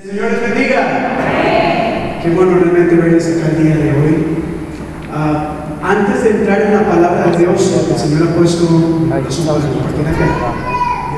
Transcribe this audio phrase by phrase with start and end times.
[0.00, 0.80] Señor les bendiga.
[2.22, 4.16] Qué bueno realmente verles acá el día de hoy.
[5.12, 9.60] Ah, antes de entrar en la palabra de Dios, el Señor ha puesto corazón para
[9.60, 10.54] compartir acá.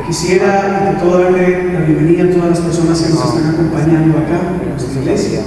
[0.04, 4.40] Quisiera ante todo darle la bienvenida a todas las personas que nos están acompañando acá
[4.60, 5.41] en nuestra iglesia,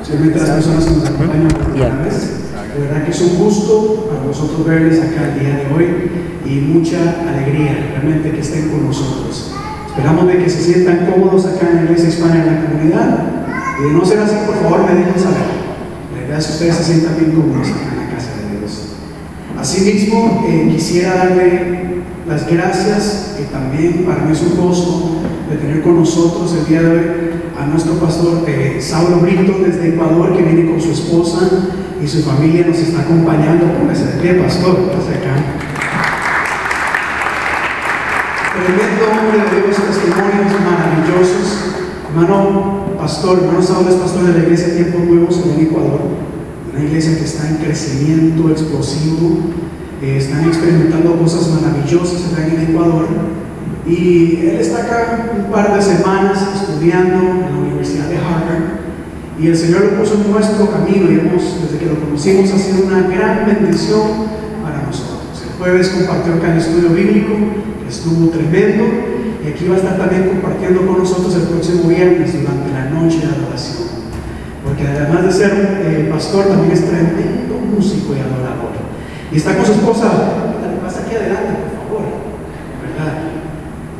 [0.00, 2.30] especialmente a las personas que nos acompañan por primera vez.
[2.72, 6.10] De verdad que es un gusto para nosotros verles acá el día de hoy
[6.46, 6.96] y mucha
[7.28, 9.57] alegría realmente que estén con nosotros.
[9.98, 13.18] Esperamos de que se sientan cómodos acá en la iglesia hispana en la comunidad.
[13.80, 15.42] Y de no ser así, por favor, me dejen saber.
[16.14, 18.94] La idea es que ustedes se sientan bien cómodos acá en la casa de Dios.
[19.58, 25.16] Asimismo, eh, quisiera darle las gracias, que también para mí es un gozo
[25.50, 27.04] de tener con nosotros el día de hoy
[27.60, 31.40] a nuestro pastor eh, Saulo Brito desde Ecuador, que viene con su esposa
[32.00, 33.66] y su familia, nos está acompañando.
[33.80, 35.34] Póngase de pie, pastor, acá.
[38.64, 41.48] Tremendo hombre de Dios, testimonios maravillosos.
[42.08, 46.00] Hermano pastor, hermano Saulo es pastor de la iglesia Tiempos Nuevos en Ecuador,
[46.72, 49.38] una iglesia que está en crecimiento explosivo,
[50.02, 53.06] eh, están experimentando cosas maravillosas acá en Ecuador.
[53.86, 58.78] Y él está acá un par de semanas estudiando en la Universidad de Harvard.
[59.40, 62.58] Y el Señor lo puso en nuestro camino y hemos, desde que lo conocimos, ha
[62.58, 64.28] sido una gran bendición
[65.58, 67.34] jueves compartió acá el estudio bíblico,
[67.88, 68.84] estuvo tremendo.
[69.44, 73.20] Y aquí va a estar también compartiendo con nosotros el próximo viernes durante la noche
[73.20, 73.88] de adoración.
[74.64, 78.74] Porque además de ser pastor, también es tremendo músico y adorador.
[79.32, 80.10] Y está con su esposa.
[80.82, 82.04] Pasa aquí adelante, por favor.
[82.82, 83.28] ¿Verdad?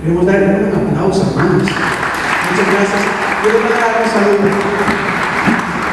[0.02, 1.62] Queremos darle un aplauso, hermanos.
[1.62, 3.02] Muchas gracias.
[3.44, 4.48] Yo le voy a dar un saludo.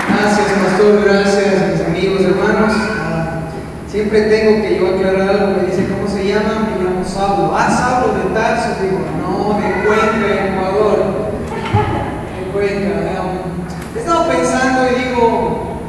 [0.10, 2.74] Gracias, pastor, gracias, mis amigos, hermanos.
[3.00, 3.52] Ah,
[3.88, 5.62] siempre tengo que yo aclarar algo.
[5.62, 6.68] Me dice, ¿cómo se llama?
[6.68, 7.56] Me llamo Saulo.
[7.56, 8.82] Ah, Saulo de Tarso.
[8.82, 10.98] Digo, no, de Cuenca, Ecuador.
[12.36, 13.22] De Cuenca.
[13.24, 15.80] Um, he estado pensando y digo,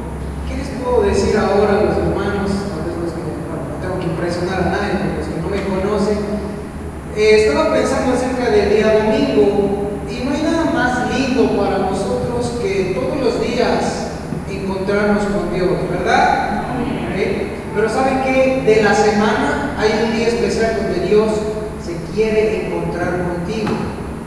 [0.49, 2.51] ¿qué les puedo decir ahora a los hermanos?
[2.71, 5.49] Tal vez los que, bueno, no tengo que impresionar a nadie, pero los que no
[5.51, 6.19] me conocen.
[7.17, 12.59] Eh, estaba pensando acerca del día domingo y no hay nada más lindo para nosotros
[12.61, 14.13] que todos los días
[14.51, 16.63] encontrarnos con Dios, ¿verdad?
[17.17, 17.57] ¿Eh?
[17.75, 18.63] Pero ¿saben qué?
[18.67, 21.29] De la semana hay un día especial donde Dios
[21.85, 23.77] se quiere encontrar contigo.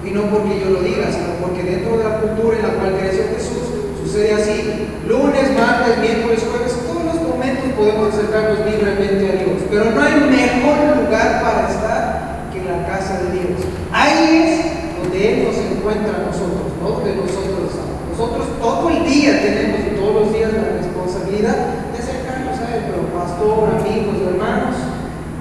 [0.05, 2.97] Y no porque yo lo diga, sino porque dentro de la cultura en la cual
[3.01, 3.65] creció Jesús
[4.05, 4.87] sucede así.
[5.09, 9.57] Lunes, martes, miércoles, jueves, todos los momentos podemos acercarnos libremente a Dios.
[9.69, 13.59] Pero no hay mejor lugar para estar que la casa de Dios.
[13.91, 17.97] Ahí es donde Él nos encuentra a nosotros, no donde nosotros estamos.
[18.13, 21.57] Nosotros todo el día tenemos todos los días la responsabilidad
[21.89, 24.88] de acercarnos a Él, pero pastor, amigos, hermanos,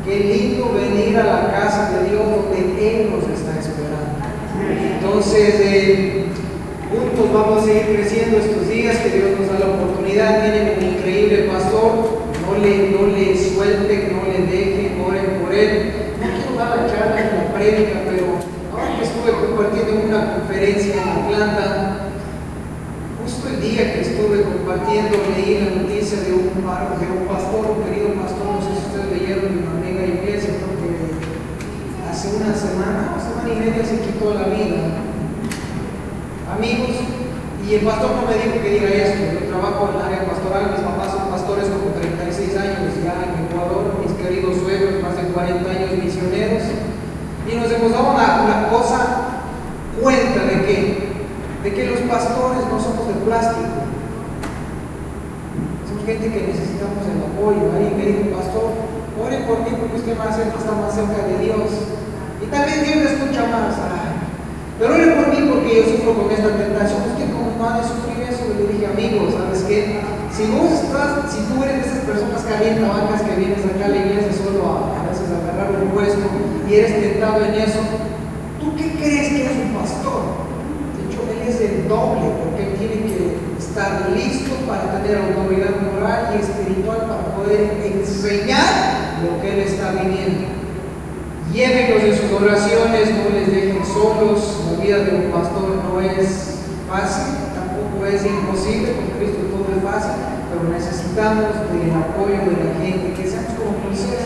[0.08, 4.16] qué lindo venir a la casa de Dios donde Él nos está esperando.
[4.96, 6.24] Entonces, eh,
[6.90, 10.96] juntos vamos a seguir creciendo estos días, que Dios nos da la oportunidad, tienen un
[10.96, 15.92] increíble pastor, no le, no le suelten, no le dejen, oren por Él.
[16.20, 18.40] No quiero dar la charla en la prédica, pero
[18.72, 22.08] ahora que estuve compartiendo en una conferencia en Atlanta,
[23.22, 27.84] justo el día que estuve compartiendo leí la noticia de un, de un pastor, un
[27.84, 32.54] querido pastor, no sé si ustedes leyeron en una mega iglesia, creo que hace una
[32.54, 35.02] semana, una semana y media se quitó la vida.
[36.54, 36.94] Amigos,
[37.66, 40.70] y el pastor no me dijo que diga esto, yo trabajo en el área pastoral,
[40.70, 45.34] mis papás son pastores como 36 años ya en Ecuador, mis queridos suegros, más de
[45.34, 46.62] 40 años misioneros,
[47.44, 49.42] y nos hemos dado una, cosa
[50.00, 50.78] cuenta de que,
[51.64, 53.82] de que los pastores no somos de plástico.
[55.88, 57.72] Somos gente que necesitamos el apoyo.
[57.74, 58.68] Ahí me dijo, pastor,
[59.18, 61.98] ore por mí porque usted más cerca, está más cerca de Dios.
[62.42, 63.74] Y tal vez Dios escucha más.
[63.78, 64.18] Ay,
[64.78, 67.02] pero ore por mí porque yo sufro con esta tentación.
[67.02, 69.98] Es que como de sufrir eso, le dije, amigo, ¿sabes qué?
[70.30, 74.06] Si vos estás, si tú eres de esas personas calientabacas que vienes acá a la
[74.06, 76.22] iglesia solo a, a veces a agarrar un puesto
[76.70, 77.80] y eres tentado en eso,
[78.60, 80.46] ¿tú qué crees que es un pastor?
[80.94, 85.74] De hecho, él es el doble, porque él tiene que estar listo para tener autoridad
[85.90, 90.47] moral y espiritual para poder enseñar lo que él está viviendo.
[91.58, 94.62] Llévenlos en sus oraciones, no les dejen solos.
[94.70, 96.54] La vida de un pastor no es
[96.86, 100.22] fácil, tampoco es imposible, con Cristo todo es fácil,
[100.54, 104.22] pero necesitamos del apoyo de la gente, que seamos como Moisés.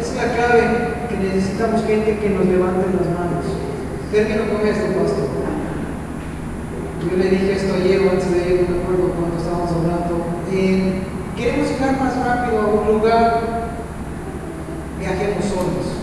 [0.00, 3.44] Es la clave, que necesitamos gente que nos levante las manos.
[4.08, 5.28] Termino con esto, pastor.
[5.36, 10.16] Yo le dije esto ayer antes de ayer, no me acuerdo cuando estábamos hablando.
[10.48, 10.96] Eh,
[11.36, 13.68] queremos llegar más rápido a un lugar,
[14.96, 15.99] viajemos solos.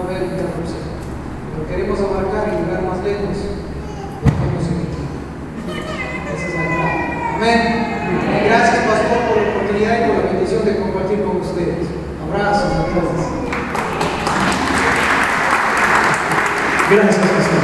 [0.00, 0.22] No ver.
[0.22, 5.04] Pero queremos abarcar y llegar más lejos, en equipo.
[6.34, 7.00] Esa es la clave.
[7.36, 7.60] Amén.
[8.46, 11.84] Gracias, pastor, por la oportunidad y por la bendición de compartir con ustedes.
[12.24, 13.40] Abrazos a todos.
[16.90, 17.60] Gracias, Pastor.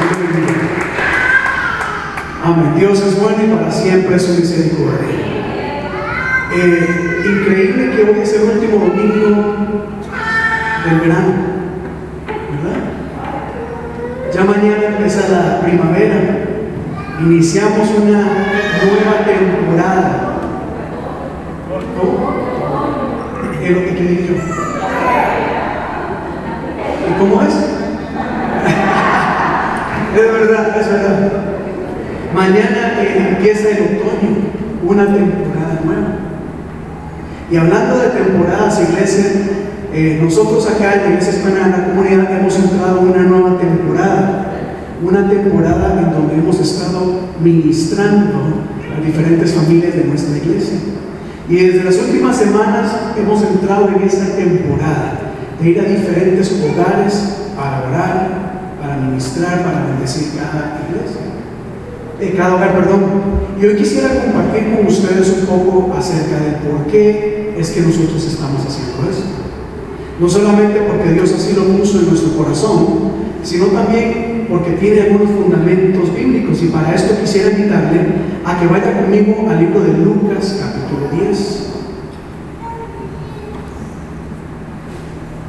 [2.45, 2.75] Amén.
[2.77, 5.09] Dios es bueno y para siempre su misericordia.
[6.55, 9.77] Eh, increíble que hoy es el último domingo
[10.87, 11.56] del verano,
[15.29, 16.19] la primavera.
[17.21, 18.21] Iniciamos una
[18.85, 20.39] nueva temporada.
[21.97, 22.33] ¿Cómo?
[23.59, 24.35] ¿Qué es lo que decir yo?
[27.09, 27.55] ¿Y cómo es?
[30.17, 31.31] Es verdad, es verdad.
[32.35, 34.31] Mañana eh, empieza el otoño,
[34.83, 36.09] una temporada nueva.
[37.51, 39.25] Y hablando de temporadas, iglesia,
[39.93, 44.46] eh, nosotros acá en la Iglesia de la Comunidad hemos entrado en una nueva temporada.
[45.03, 48.65] Una temporada en donde hemos estado ministrando
[48.97, 50.79] a diferentes familias de nuestra iglesia.
[51.49, 55.21] Y desde las últimas semanas hemos entrado en esta temporada
[55.61, 61.21] de ir a diferentes hogares para orar, para ministrar, para bendecir cada iglesia.
[62.19, 63.03] Eh, cada hogar, perdón.
[63.61, 68.25] Y hoy quisiera compartir con ustedes un poco acerca de por qué es que nosotros
[68.25, 69.25] estamos haciendo esto.
[70.19, 75.31] No solamente porque Dios así lo puso en nuestro corazón, sino también porque tiene algunos
[75.31, 76.63] fundamentos bíblicos.
[76.63, 78.01] Y para esto quisiera invitarle
[78.45, 81.63] a que vaya conmigo al libro de Lucas, capítulo 10.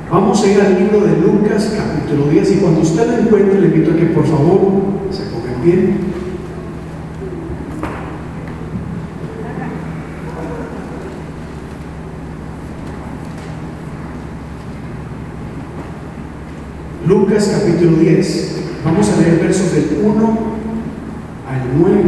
[0.09, 2.51] Vamos a ir al libro de Lucas, capítulo 10.
[2.51, 4.59] Y cuando usted lo encuentre, le invito a que por favor
[5.11, 5.94] se ponga en pie.
[17.07, 18.56] Lucas capítulo 10.
[18.87, 20.23] Vamos a leer versos del 1
[21.45, 22.03] al 9.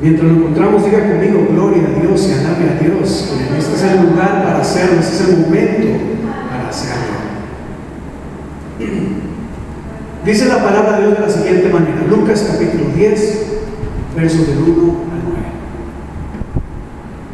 [0.00, 3.34] Mientras lo encontramos, diga conmigo, gloria a Dios y alabe a Dios.
[3.58, 5.88] Este es el lugar para hacerlo, este es el momento
[6.50, 7.18] para hacerlo.
[10.24, 12.02] Dice la palabra de Dios de la siguiente manera.
[12.08, 13.42] Lucas capítulo 10,
[14.16, 15.38] versos del 1 al 9.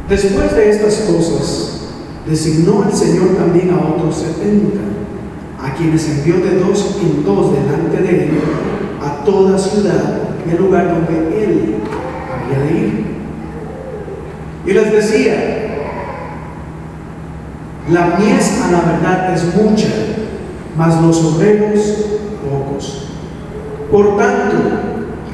[0.08, 1.84] Después de estas cosas,
[2.26, 4.81] designó el Señor también a otros setenta,
[5.62, 8.31] a quienes envió de dos en dos delante de él
[9.03, 11.75] a toda ciudad y al lugar donde él
[12.32, 13.05] había de ir.
[14.67, 15.35] Y les decía,
[17.91, 19.88] la mies a la verdad es mucha,
[20.76, 21.81] mas los obreros
[22.43, 23.09] pocos.
[23.91, 24.56] Por tanto,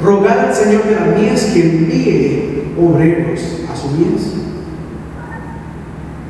[0.03, 3.41] rogad al Señor de la mies que envíe obreros
[3.73, 4.40] a su mies.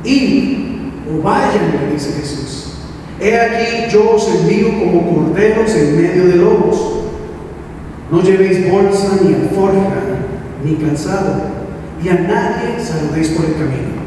[0.03, 0.71] Y
[1.09, 2.73] o vayan, dice Jesús.
[3.19, 7.01] He aquí yo os envío como corderos en medio de lobos.
[8.09, 10.01] No llevéis bolsa, ni alforja,
[10.65, 11.43] ni calzado,
[12.03, 14.01] y a nadie saludéis por el camino.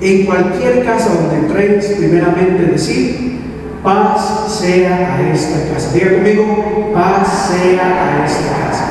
[0.00, 3.38] En cualquier casa donde entréis, primeramente decid,
[3.84, 5.92] paz sea a esta casa.
[5.94, 8.88] Diga conmigo, paz sea a esta casa.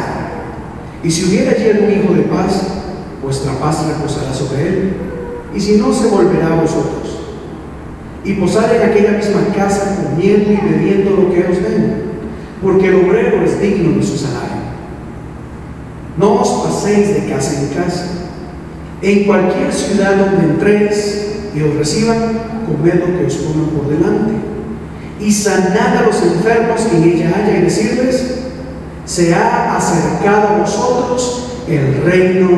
[1.04, 2.64] Y si hubiera allí algún hijo de paz,
[3.22, 4.94] vuestra paz reposará sobre él
[5.60, 7.20] y si no, se volverá a vosotros.
[8.24, 12.04] Y posar en aquella misma casa comiendo y bebiendo lo que os den,
[12.64, 14.64] porque el obrero es digno de su salario.
[16.18, 18.08] No os paséis de casa en casa.
[19.02, 24.36] En cualquier ciudad donde entréis y os reciban, comed lo que os pongan por delante.
[25.20, 28.44] Y sanad a los enfermos que en ella haya y decirles,
[29.06, 32.50] se ha acercado a vosotros el reino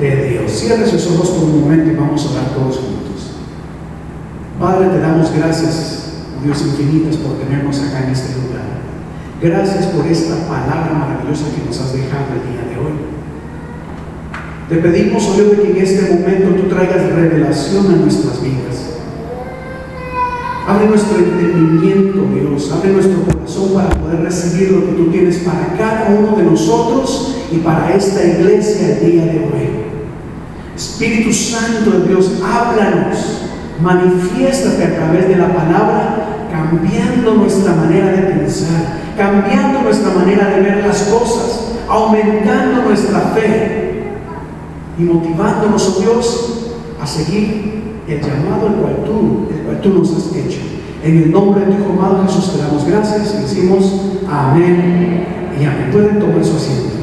[0.00, 0.50] de Dios.
[0.50, 3.32] Cierre sus ojos por un momento y vamos a orar todos juntos.
[4.58, 8.66] Padre, te damos gracias, Dios infinitas, por tenernos acá en este lugar.
[9.40, 12.98] Gracias por esta palabra maravillosa que nos has dejado el día de hoy.
[14.68, 18.98] Te pedimos, oh Dios, que en este momento tú traigas revelación a nuestras vidas.
[20.66, 22.70] Abre nuestro entendimiento, Dios.
[22.72, 27.37] Abre nuestro corazón para poder recibir lo que tú tienes para cada uno de nosotros
[27.50, 29.88] y para esta iglesia el día de hoy.
[30.76, 33.18] Espíritu Santo de Dios, háblanos,
[33.82, 40.60] manifiéstate a través de la palabra, cambiando nuestra manera de pensar, cambiando nuestra manera de
[40.60, 44.12] ver las cosas, aumentando nuestra fe
[44.98, 46.54] y motivándonos, oh Dios,
[47.00, 50.58] a seguir el llamado al cual tú, el cual tú nos has hecho.
[51.02, 55.24] En el nombre de tu Hijo amado Jesús te damos gracias y decimos amén
[55.58, 55.90] y amén.
[55.92, 56.97] Pueden tomar su asiento.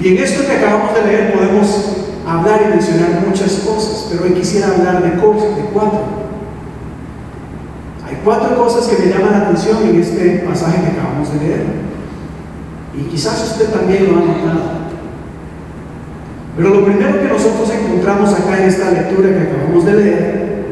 [0.00, 4.32] Y en esto que acabamos de leer podemos hablar y mencionar muchas cosas, pero hoy
[4.32, 6.00] quisiera hablar de cosas, de cuatro.
[8.06, 11.64] Hay cuatro cosas que me llaman la atención en este pasaje que acabamos de leer.
[12.94, 14.76] Y quizás usted también lo ha notado.
[16.56, 20.66] Pero lo primero que nosotros encontramos acá en esta lectura que acabamos de leer,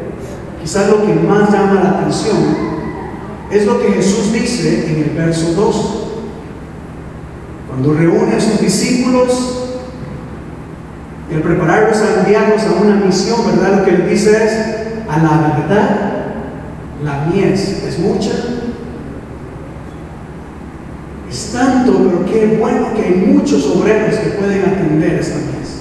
[0.61, 2.37] quizás lo que más llama la atención,
[3.51, 6.04] es lo que Jesús dice en el verso 2.
[7.75, 9.65] Cuando reúne a sus discípulos,
[11.29, 13.79] el prepararlos a enviarlos a una misión, ¿verdad?
[13.79, 14.53] Lo que le dice es,
[15.09, 16.11] a la verdad,
[17.03, 18.31] la mies es mucha,
[21.29, 25.81] es tanto, pero qué bueno que hay muchos obreros que pueden atender esta mies.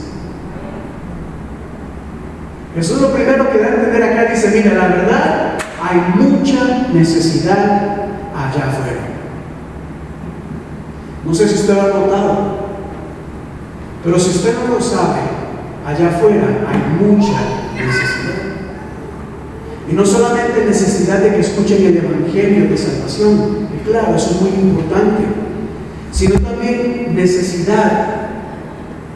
[2.76, 4.32] Eso es lo primero que da a entender acá.
[4.32, 8.93] Dice, mira, la verdad, hay mucha necesidad allá afuera.
[11.26, 12.64] No sé si usted lo ha notado,
[14.04, 15.22] pero si usted no lo sabe,
[15.86, 17.40] allá afuera hay mucha
[17.74, 18.24] necesidad.
[19.90, 24.42] Y no solamente necesidad de que escuchen el Evangelio de salvación, y claro, eso es
[24.42, 25.24] muy importante,
[26.12, 28.30] sino también necesidad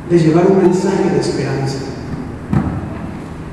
[0.10, 1.78] de llevar un mensaje de esperanza.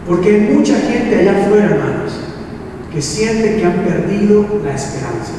[0.06, 2.12] Porque hay mucha gente allá afuera, hermanos,
[2.92, 5.32] que siente que han perdido la esperanza.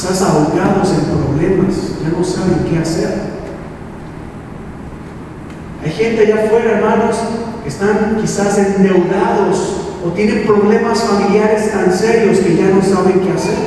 [0.00, 3.20] Quizás ahogados en problemas, ya no saben qué hacer.
[5.84, 7.16] Hay gente allá afuera, hermanos,
[7.62, 13.30] que están quizás endeudados o tienen problemas familiares tan serios que ya no saben qué
[13.30, 13.58] hacer.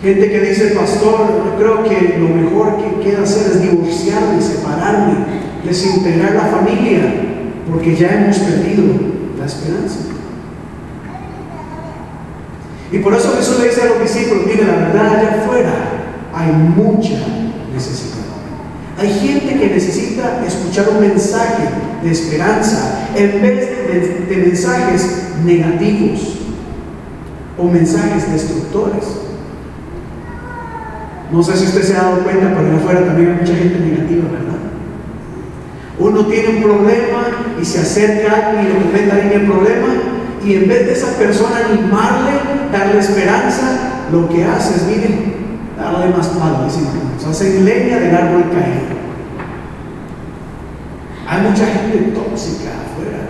[0.00, 5.16] Gente que dice, pastor, yo creo que lo mejor que queda hacer es divorciarme, separarme,
[5.66, 7.02] desintegrar la familia,
[7.70, 8.84] porque ya hemos perdido
[9.38, 10.17] la esperanza.
[12.90, 15.72] Y por eso Jesús le dice a los discípulos, mire, la verdad allá afuera
[16.34, 17.18] hay mucha
[17.74, 18.18] necesidad.
[18.98, 21.64] Hay gente que necesita escuchar un mensaje
[22.02, 23.68] de esperanza en vez
[24.28, 26.38] de, mensajes negativos
[27.58, 29.04] o mensajes destructores.
[31.30, 33.78] No sé si usted se ha dado cuenta, pero allá afuera también hay mucha gente
[33.78, 34.58] negativa, ¿verdad?
[35.98, 39.46] Uno tiene un problema y se acerca a alguien y le comenta a alguien el
[39.46, 42.32] problema y en vez de esa persona animarle,
[42.72, 45.34] darle esperanza, lo que hace es, miren,
[45.76, 46.92] darle más palo, decimos,
[47.28, 48.98] hacen leña del árbol caído.
[51.28, 53.28] Hay mucha gente tóxica afuera.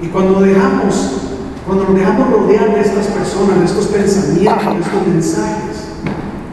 [0.00, 1.22] Y cuando dejamos,
[1.66, 5.88] cuando nos dejamos rodear de estas personas, de estos pensamientos, de estos mensajes,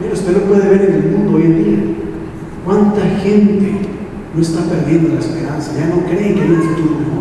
[0.00, 1.78] mira, usted lo puede ver en el mundo hoy en día.
[2.64, 3.72] ¿Cuánta gente
[4.34, 5.72] no está perdiendo la esperanza?
[5.78, 7.17] Ya no creen que hay un futuro mejor.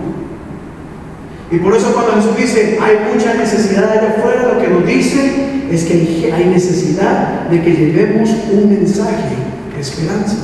[1.49, 5.67] Y por eso cuando Jesús dice, hay mucha necesidad allá afuera, lo que nos dice
[5.71, 9.35] es que hay necesidad de que llevemos un mensaje
[9.73, 10.35] de esperanza.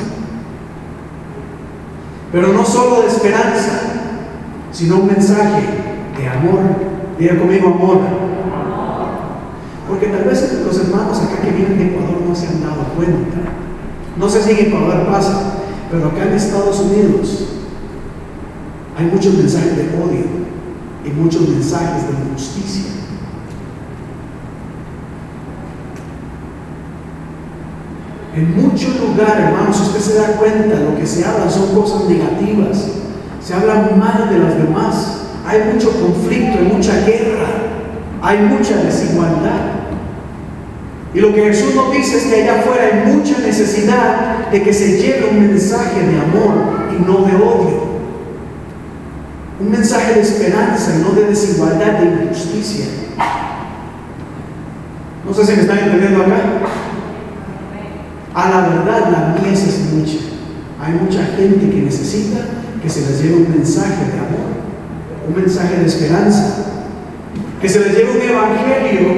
[2.32, 3.82] Pero no solo de esperanza,
[4.72, 5.62] sino un mensaje
[6.18, 6.62] de amor.
[7.20, 8.00] Diga conmigo amor.
[9.88, 13.38] Porque tal vez los hermanos acá que vienen de Ecuador no se han dado cuenta.
[14.18, 15.56] No sé si en Ecuador pasa,
[15.92, 17.50] pero acá en Estados Unidos
[18.98, 20.44] hay muchos mensajes de odio
[21.06, 22.92] y muchos mensajes de injusticia.
[28.36, 32.88] En muchos lugares, hermanos, usted se da cuenta, lo que se habla son cosas negativas.
[33.40, 35.20] Se habla mal de las demás.
[35.46, 37.48] Hay mucho conflicto, hay mucha guerra,
[38.22, 39.74] hay mucha desigualdad.
[41.14, 44.74] Y lo que Jesús nos dice es que allá afuera hay mucha necesidad de que
[44.74, 47.93] se lleve un mensaje de amor y no de odio.
[49.64, 52.86] Un mensaje de esperanza y no de desigualdad, de injusticia.
[55.26, 56.42] No sé si me están entendiendo acá.
[58.36, 60.18] A la verdad, la mies es mucha.
[60.82, 62.40] Hay mucha gente que necesita
[62.82, 64.52] que se les lleve un mensaje de amor,
[65.30, 66.66] un mensaje de esperanza,
[67.62, 69.10] que se les lleve un evangelio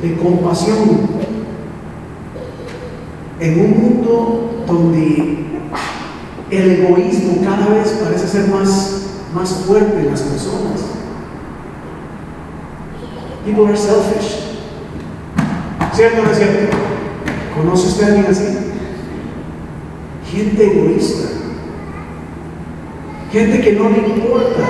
[0.00, 1.22] de compasión.
[3.40, 5.44] En un mundo donde
[6.50, 9.02] el egoísmo cada vez parece ser más
[9.34, 10.80] más fuerte en las personas.
[13.44, 14.58] People are selfish.
[15.92, 16.76] ¿Cierto o no es cierto?
[17.56, 18.58] ¿Conoce usted a alguien así?
[20.30, 21.28] Gente egoísta.
[23.32, 24.62] Gente que no le importa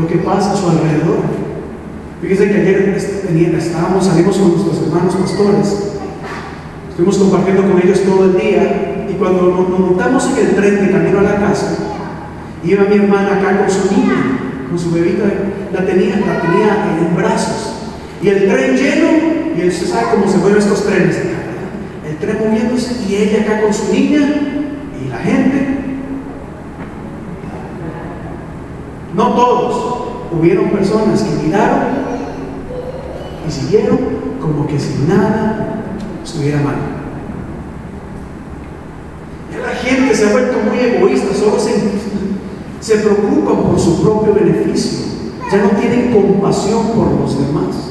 [0.00, 1.20] lo que pasa a su alrededor.
[2.20, 5.90] Fíjense que ayer estábamos, salimos con nuestros hermanos pastores.
[6.90, 10.92] Estuvimos compartiendo con ellos todo el día y cuando nos montamos en el tren de
[10.92, 11.89] camino a la casa,
[12.62, 14.38] Iba mi hermana acá con su niña,
[14.68, 15.24] con su bebita,
[15.72, 17.74] la tenía, la tenía en brazos.
[18.22, 19.08] Y el tren lleno,
[19.56, 21.16] y usted sabe cómo se mueven estos trenes
[22.08, 24.20] El tren moviéndose y ella acá con su niña
[25.02, 25.78] y la gente.
[29.14, 29.96] No todos.
[30.32, 31.82] Hubieron personas que miraron
[33.48, 33.98] y siguieron
[34.40, 35.82] como que si nada
[36.22, 36.76] estuviera mal.
[39.52, 41.72] Ya la gente se ha vuelto muy egoísta, solo se,
[42.80, 45.10] se preocupan por su propio beneficio.
[45.50, 47.90] Ya no tienen compasión por los demás.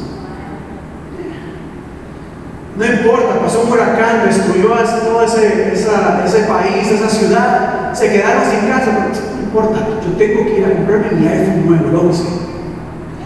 [2.78, 8.70] No importa, pasó un huracán, destruyó todo ese, ese país, esa ciudad, se quedaron sin
[8.70, 9.12] casa.
[9.36, 12.24] No importa, yo tengo que ir a comprarme mi iPhone nuevo, lo sé.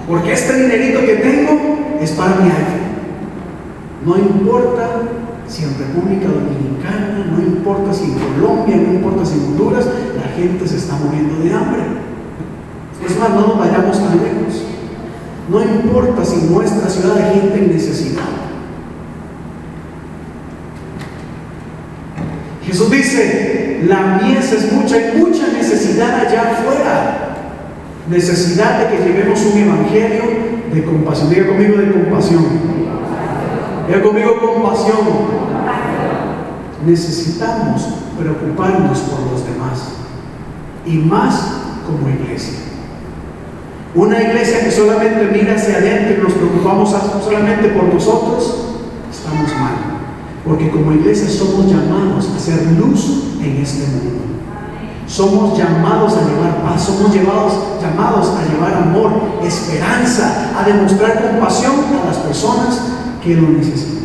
[0.08, 1.52] Porque este dinerito que tengo
[2.02, 2.84] es para mi iPhone.
[4.06, 4.90] No importa
[5.48, 9.86] si en República Dominicana, no importa si en Colombia, no importa si en Honduras,
[10.36, 11.82] gente se está muriendo de hambre.
[13.06, 14.64] Es más, no nos vayamos tan lejos.
[15.50, 18.24] No importa si nuestra ciudad hay gente en necesidad.
[22.66, 27.20] Jesús dice, la mies es mucha, hay mucha necesidad allá afuera.
[28.10, 30.24] Necesidad de que llevemos un evangelio
[30.74, 31.30] de compasión.
[31.30, 32.46] Diga conmigo de compasión.
[33.88, 35.00] Diga conmigo compasión.
[36.86, 37.88] Necesitamos
[38.18, 40.04] preocuparnos por los demás.
[40.86, 41.54] Y más
[41.86, 42.60] como iglesia.
[43.96, 48.66] Una iglesia que solamente mira hacia adentro y nos preocupamos solamente por nosotros,
[49.12, 49.76] estamos mal.
[50.46, 54.24] Porque como iglesia somos llamados a ser luz en este mundo.
[55.06, 59.12] Somos llamados a llevar paz, somos llamados, llamados a llevar amor,
[59.44, 62.82] esperanza, a demostrar compasión a las personas
[63.24, 64.04] que lo necesitan.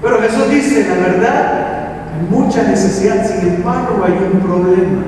[0.00, 1.73] Pero Jesús dice, la verdad,
[2.30, 5.02] mucha necesidad, sin embargo hay un problema.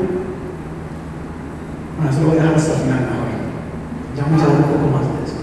[1.96, 3.26] Bueno, eso lo voy a dejar hasta el final mejor.
[4.16, 5.36] Ya vamos a hablar un poco más de eso.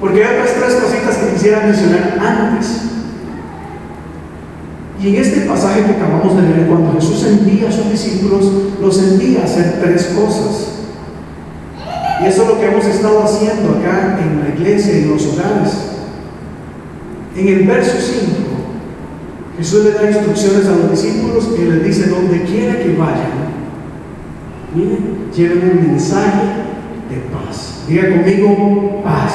[0.00, 2.82] Porque hay otras tres cositas que quisiera mencionar antes.
[5.00, 8.98] Y en este pasaje que acabamos de leer, cuando Jesús envía a sus discípulos, los
[8.98, 10.74] envía a hacer tres cosas.
[12.22, 15.72] Y eso es lo que hemos estado haciendo acá en la iglesia en los hogares.
[17.36, 18.43] En el verso 5,
[19.56, 23.54] Jesús le da instrucciones a los discípulos y les dice, donde quiera que vayan,
[24.74, 26.42] miren, lleven un mensaje
[27.08, 27.84] de paz.
[27.86, 29.32] Diga conmigo, paz.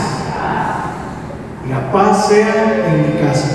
[1.70, 3.48] La paz sea en mi casa.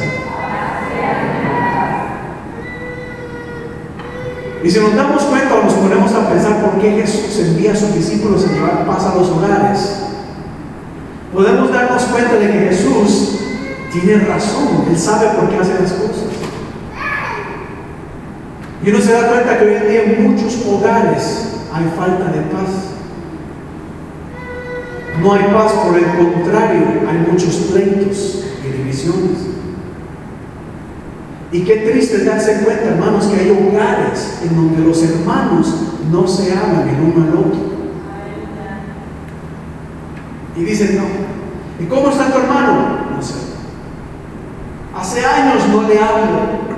[4.62, 7.76] Y si nos damos cuenta o nos ponemos a pensar por qué Jesús envía a
[7.76, 10.04] sus discípulos a llevar paz a los hogares,
[11.34, 13.40] podemos darnos cuenta de que Jesús
[13.92, 16.24] tiene razón, Él sabe por qué hace las cosas.
[18.84, 22.40] Y uno se da cuenta que hoy en día en muchos hogares hay falta de
[22.42, 22.68] paz.
[25.22, 29.38] No hay paz, por el contrario, hay muchos pleitos y divisiones.
[31.50, 35.74] Y qué triste darse cuenta, hermanos, que hay hogares en donde los hermanos
[36.10, 37.60] no se hablan el uno al otro.
[40.56, 41.04] Y dicen, no.
[41.82, 42.98] ¿Y cómo está tu hermano?
[43.16, 43.34] No sé.
[44.94, 46.73] Hace años no le hablo.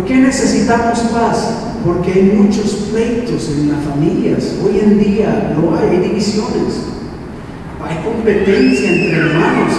[0.00, 1.50] ¿Por qué necesitamos paz?
[1.84, 4.54] Porque hay muchos pleitos en las familias.
[4.64, 6.86] Hoy en día no hay, divisiones.
[7.86, 9.74] Hay competencia entre hermanos.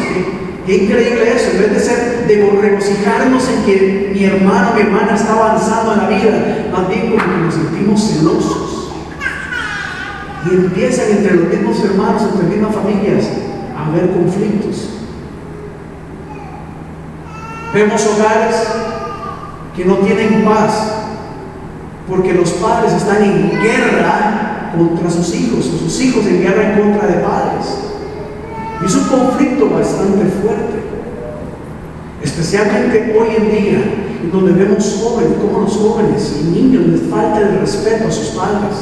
[0.67, 1.49] Qué, increíble eso.
[1.53, 5.97] En vez de ser, de regocijarnos en que mi hermano, mi hermana está avanzando en
[5.97, 8.91] la vida, más bien como que nos sentimos celosos.
[10.45, 13.25] Y empiezan entre los mismos hermanos, entre las mismas familias,
[13.75, 14.87] a haber conflictos.
[17.73, 18.55] Vemos hogares
[19.75, 21.01] que no tienen paz
[22.07, 26.81] porque los padres están en guerra contra sus hijos, o sus hijos en guerra en
[26.81, 27.65] contra de padres.
[28.81, 30.83] Y es un conflicto bastante fuerte,
[32.21, 33.79] especialmente hoy en día,
[34.31, 38.75] donde vemos jóvenes, como los jóvenes y niños les falta el respeto a sus padres.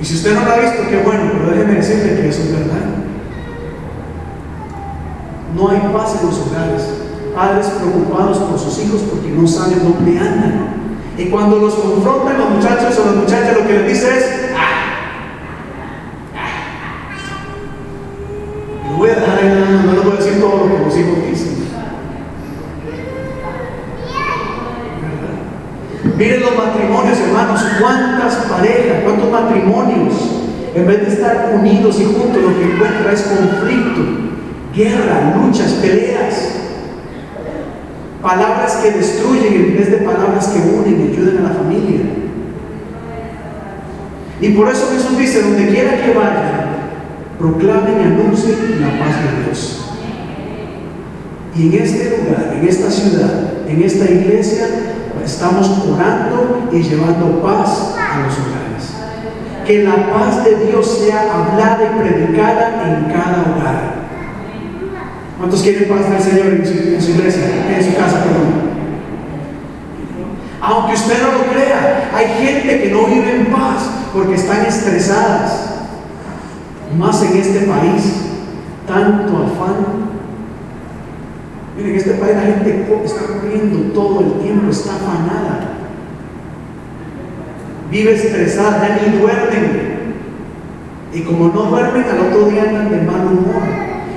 [0.00, 2.52] Y si usted no lo ha visto, qué bueno, pero déjeme decirle que eso es
[2.52, 2.86] verdad.
[5.54, 10.18] No hay paz en los hogares padres preocupados por sus hijos porque no saben dónde
[10.18, 10.80] andan.
[11.16, 14.24] Y cuando los confrontan los muchachos o las muchachas, lo que les dice es,
[14.56, 14.60] ah,
[16.34, 16.48] ah".
[18.96, 21.60] voy a no les voy a decir todo lo que los hijos dicen.
[26.16, 30.14] Miren los matrimonios, hermanos, cuántas parejas, cuántos matrimonios,
[30.74, 34.02] en vez de estar unidos y juntos, lo que encuentra es conflicto,
[34.74, 36.59] guerra, luchas, peleas.
[38.22, 42.00] Palabras que destruyen en vez de palabras que unen y ayuden a la familia.
[44.40, 46.70] Y por eso Jesús dice, donde quiera que vayan,
[47.38, 49.84] proclamen y anuncien la paz de Dios.
[51.56, 54.66] Y en este lugar, en esta ciudad, en esta iglesia
[55.24, 59.66] estamos orando y llevando paz a los hogares.
[59.66, 63.99] Que la paz de Dios sea hablada y predicada en cada hogar.
[65.40, 68.60] ¿Cuántos quieren paz del Señor en su, iglesia, en su casa, perdón?
[70.60, 75.86] Aunque usted no lo crea, hay gente que no vive en paz porque están estresadas.
[76.98, 78.02] Más en este país,
[78.86, 80.10] tanto afán.
[81.74, 85.70] Miren, en este país la gente está corriendo todo el tiempo, está afanada.
[87.90, 89.90] Vive estresada, ya ni duermen.
[91.14, 93.69] Y como no duermen, al otro día andan de mal humor.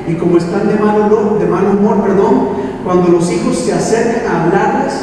[0.07, 2.49] Y como están de mal humor, de mal humor, perdón,
[2.83, 4.93] cuando los hijos se acercan a hablarles,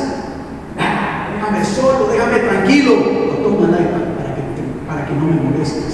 [0.79, 4.43] ah, déjame solo, déjame tranquilo, lo toman ahí para que,
[4.87, 5.91] para que no me molestes.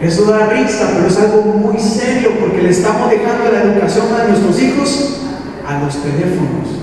[0.00, 4.28] Eso da risa, pero es algo muy serio porque le estamos dejando la educación a
[4.28, 5.20] nuestros hijos
[5.68, 6.80] a los teléfonos.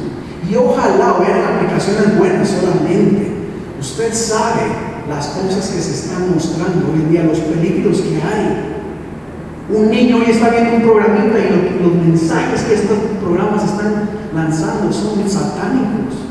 [0.47, 3.31] Y ojalá vean aplicaciones buenas solamente.
[3.79, 4.61] Usted sabe
[5.09, 8.36] las cosas que se están mostrando hoy en día, los peligros que hay.
[9.69, 14.93] Un niño hoy está viendo un programita y los mensajes que estos programas están lanzando
[14.93, 16.27] son satánicos.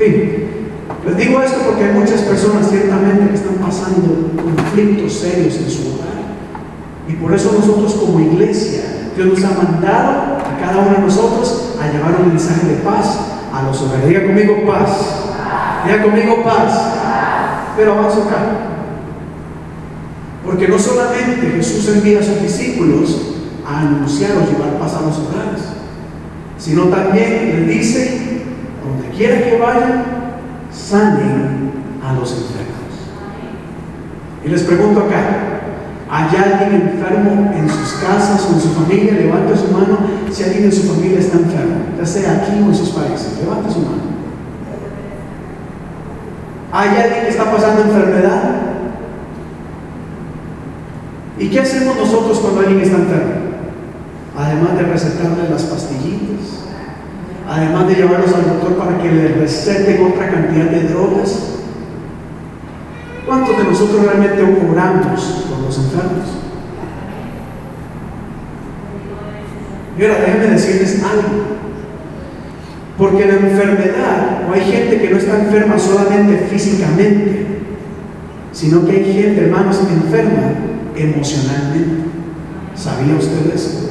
[0.00, 0.48] fin,
[1.06, 5.88] les digo esto porque hay muchas personas ciertamente que están pasando conflictos serios en su
[5.88, 6.20] hogar.
[7.08, 8.82] Y por eso nosotros como iglesia,
[9.16, 13.18] Dios nos ha mandado a cada uno de nosotros a llevar un mensaje de paz
[13.52, 14.08] a los hogares.
[14.08, 15.24] Diga conmigo paz.
[15.84, 16.94] Diga conmigo paz.
[17.76, 18.70] Pero vamos acá.
[20.50, 25.16] Porque no solamente Jesús envía a sus discípulos a anunciar o llevar paz a los
[25.18, 25.62] hogares,
[26.58, 28.42] sino también les dice,
[28.82, 30.04] donde quiera que vayan,
[30.72, 31.70] sanen
[32.04, 32.66] a los enfermos.
[34.44, 35.60] Y les pregunto acá,
[36.10, 39.12] ¿hay alguien enfermo en sus casas o en su familia?
[39.12, 39.98] Levante su mano
[40.32, 43.38] si alguien en su familia está enfermo, ya sea aquí o en sus países.
[43.40, 44.02] Levante su mano.
[46.72, 48.69] ¿Hay alguien que está pasando enfermedad?
[51.40, 53.32] ¿Y qué hacemos nosotros cuando alguien está enfermo?
[54.36, 56.66] Además de recetarle las pastillitas,
[57.48, 61.56] además de llevarlos al doctor para que le receten otra cantidad de drogas.
[63.26, 66.28] ¿Cuántos de nosotros realmente oramos por los enfermos?
[69.98, 71.44] Y ahora déjenme decirles algo.
[72.98, 77.46] Porque la enfermedad, no hay gente que no está enferma solamente físicamente,
[78.52, 82.04] sino que hay gente, hermanos, enferma emocionalmente.
[82.74, 83.90] ¿Sabía usted eso?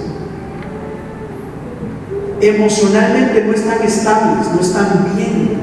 [2.41, 5.59] Emocionalmente no están estables, no están bien.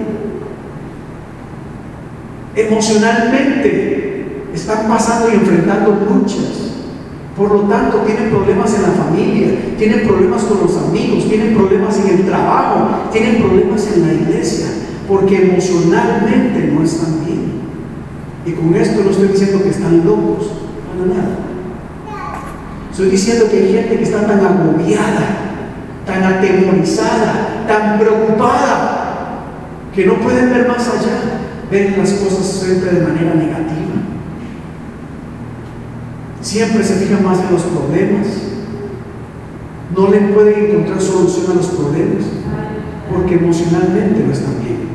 [2.55, 6.66] Emocionalmente están pasando y enfrentando luchas.
[7.37, 11.99] Por lo tanto, tienen problemas en la familia, tienen problemas con los amigos, tienen problemas
[11.99, 14.66] en el trabajo, tienen problemas en la iglesia,
[15.07, 17.57] porque emocionalmente no están bien.
[18.46, 20.51] Y con esto no estoy diciendo que están locos,
[20.96, 21.37] para nada.
[22.90, 25.46] Estoy diciendo que hay gente que está tan agobiada,
[26.06, 29.42] tan atemorizada, tan preocupada,
[29.94, 33.96] que no pueden ver más allá, ven las cosas siempre de manera negativa.
[36.40, 38.26] Siempre se fijan más en los problemas.
[39.94, 42.24] No le pueden encontrar solución a los problemas,
[43.12, 44.88] porque emocionalmente no están bien.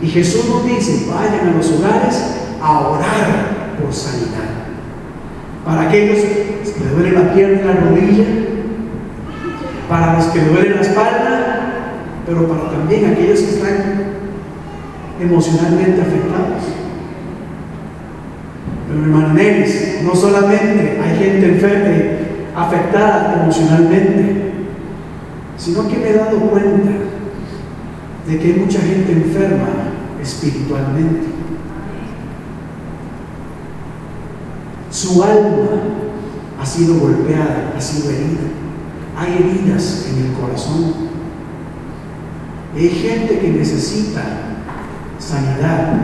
[0.00, 2.22] Y Jesús nos dice, vayan a los hogares
[2.62, 4.63] a orar por sanidad.
[5.64, 8.24] Para aquellos que le duele la pierna y la rodilla,
[9.88, 11.64] para los que le duele la espalda,
[12.26, 14.04] pero para también aquellos que están
[15.20, 16.62] emocionalmente afectados.
[18.88, 21.90] Pero hermano Nelis, no solamente hay gente enferma,
[22.56, 24.52] afectada emocionalmente,
[25.56, 26.90] sino que me he dado cuenta
[28.26, 29.68] de que hay mucha gente enferma
[30.22, 31.33] espiritualmente.
[34.94, 35.70] Su alma
[36.62, 38.42] ha sido golpeada, ha sido herida.
[39.18, 40.94] Hay heridas en el corazón.
[42.76, 44.22] Hay gente que necesita
[45.18, 45.94] sanidad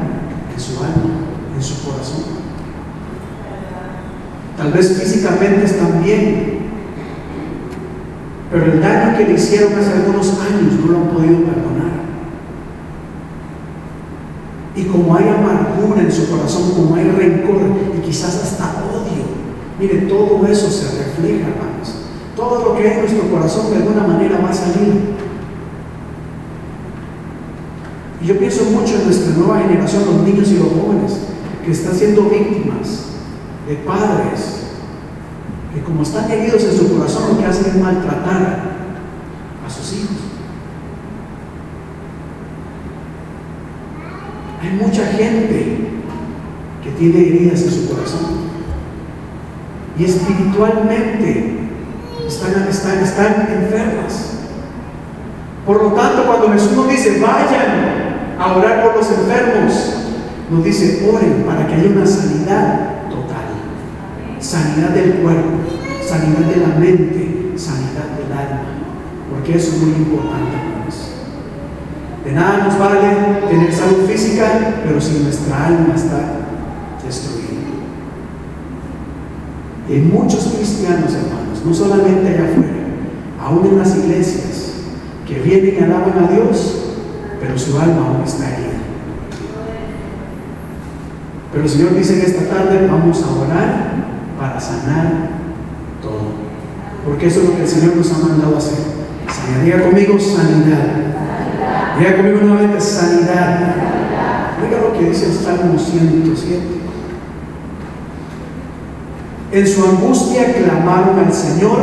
[0.53, 1.21] en su alma,
[1.55, 2.25] en su corazón.
[4.57, 6.59] Tal vez físicamente están bien,
[8.51, 12.01] pero el daño que le hicieron hace algunos años no lo han podido perdonar.
[14.75, 17.61] Y como hay amargura en su corazón, como hay rencor
[17.97, 18.50] y quizás
[19.81, 21.95] mire, todo eso se refleja, hermanos.
[22.37, 25.15] Todo lo que hay en nuestro corazón de alguna manera va a salir.
[28.23, 31.17] Y yo pienso mucho en nuestra nueva generación, los niños y los jóvenes,
[31.65, 33.07] que están siendo víctimas
[33.67, 34.61] de padres
[35.75, 38.63] que como están heridos en su corazón, lo que hacen es maltratar
[39.65, 40.17] a sus hijos.
[44.61, 45.79] Hay mucha gente
[46.83, 48.51] que tiene heridas en su corazón
[49.99, 51.59] y espiritualmente
[52.27, 54.31] están, están, están enfermas.
[55.67, 59.95] Por lo tanto, cuando Jesús nos dice, vayan a orar por los enfermos,
[60.51, 63.47] nos dice, oren para que haya una sanidad total.
[64.41, 65.49] Sanidad del cuerpo,
[66.03, 68.63] sanidad de la mente, sanidad del alma.
[69.31, 71.11] Porque eso es muy importante, hermanos.
[72.25, 74.47] De nada nos vale tener salud física,
[74.85, 76.41] pero si nuestra alma está
[79.91, 82.71] Hay muchos cristianos, hermanos, no solamente allá afuera,
[83.43, 84.75] aún en las iglesias,
[85.27, 86.93] que vienen y alaban a Dios,
[87.41, 88.71] pero su alma aún está herida.
[91.51, 93.95] Pero el Señor dice en esta tarde, vamos a orar
[94.39, 95.31] para sanar
[96.01, 96.39] todo.
[97.05, 98.79] Porque eso es lo que el Señor nos ha mandado a hacer.
[99.65, 101.11] Diga conmigo sanidad.
[101.99, 103.75] Diga conmigo nuevamente sanidad.
[104.63, 106.80] Diga lo que dice el Salmo 107.
[109.53, 111.79] En su angustia clamaron al Señor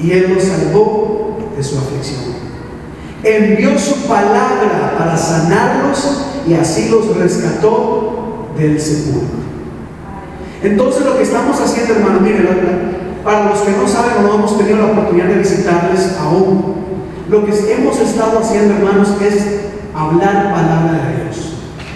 [0.00, 2.34] y Él los salvó de su aflicción.
[3.22, 9.44] Envió su palabra para sanarlos y así los rescató del sepulcro.
[10.62, 12.48] Entonces lo que estamos haciendo, hermano, miren,
[13.22, 16.74] para los que no saben o no hemos tenido la oportunidad de visitarles aún,
[17.28, 19.60] lo que hemos estado haciendo, hermanos, es
[19.94, 21.54] hablar palabra de Dios.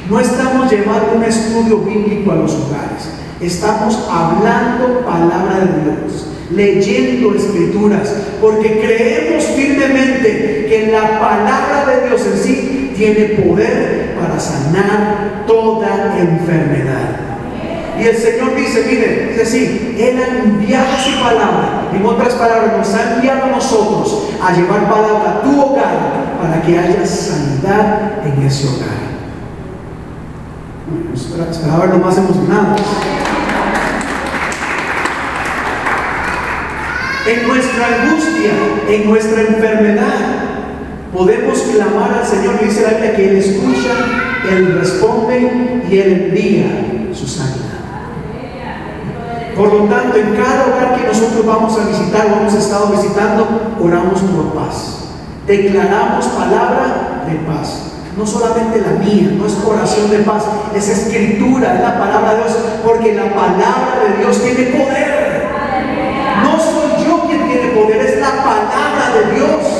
[0.08, 3.17] No estamos llevando un estudio bíblico a los hogares.
[3.40, 12.22] Estamos hablando palabra de Dios, leyendo escrituras, porque creemos firmemente que la palabra de Dios
[12.26, 17.28] en sí tiene poder para sanar toda enfermedad.
[18.00, 21.90] Y el Señor dice, mire, es decir, Él ha enviado su palabra.
[21.92, 26.62] En otras palabras, nos ha enviado a nosotros a llevar palabra a tu hogar para
[26.62, 29.07] que haya sanidad en ese hogar.
[31.50, 32.76] Esperaba verlo más emocionado.
[37.26, 38.52] En nuestra angustia,
[38.88, 40.04] en nuestra enfermedad,
[41.12, 42.60] podemos clamar al Señor.
[42.62, 43.90] Dice la Biblia que Él escucha,
[44.50, 47.78] Él responde y Él envía su sanidad.
[49.56, 53.76] Por lo tanto, en cada hogar que nosotros vamos a visitar o hemos estado visitando,
[53.82, 54.98] oramos por paz.
[55.48, 57.87] Declaramos palabra de paz.
[58.18, 60.42] No solamente la mía, no es oración de paz,
[60.74, 65.46] es escritura, es la palabra de Dios, porque la palabra de Dios tiene poder.
[66.42, 69.78] No soy yo quien tiene poder, es la palabra de Dios.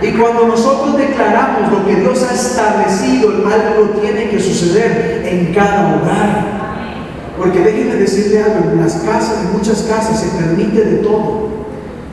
[0.00, 5.96] Y cuando nosotros declaramos lo que Dios ha establecido, algo tiene que suceder en cada
[5.96, 6.58] hogar.
[7.36, 11.48] Porque déjenme decirle algo, en las casas, en muchas casas se permite de todo.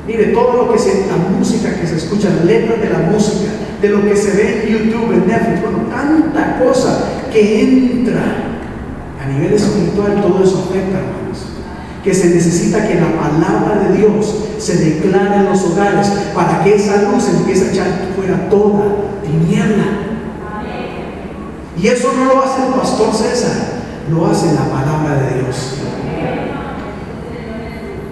[0.07, 3.51] Mire, todo lo que se, la música que se escucha, la letra de la música,
[3.81, 8.21] de lo que se ve en YouTube, en Netflix, bueno, tanta cosa que entra
[9.21, 11.45] a nivel espiritual, todo eso afecta, hermanos.
[12.03, 16.75] Que se necesita que la palabra de Dios se declare en los hogares para que
[16.75, 18.85] esa luz empiece a echar fuera toda
[19.23, 20.05] tiniebla.
[21.77, 23.51] Y eso no lo hace el pastor César,
[24.11, 25.75] lo hace la palabra de Dios.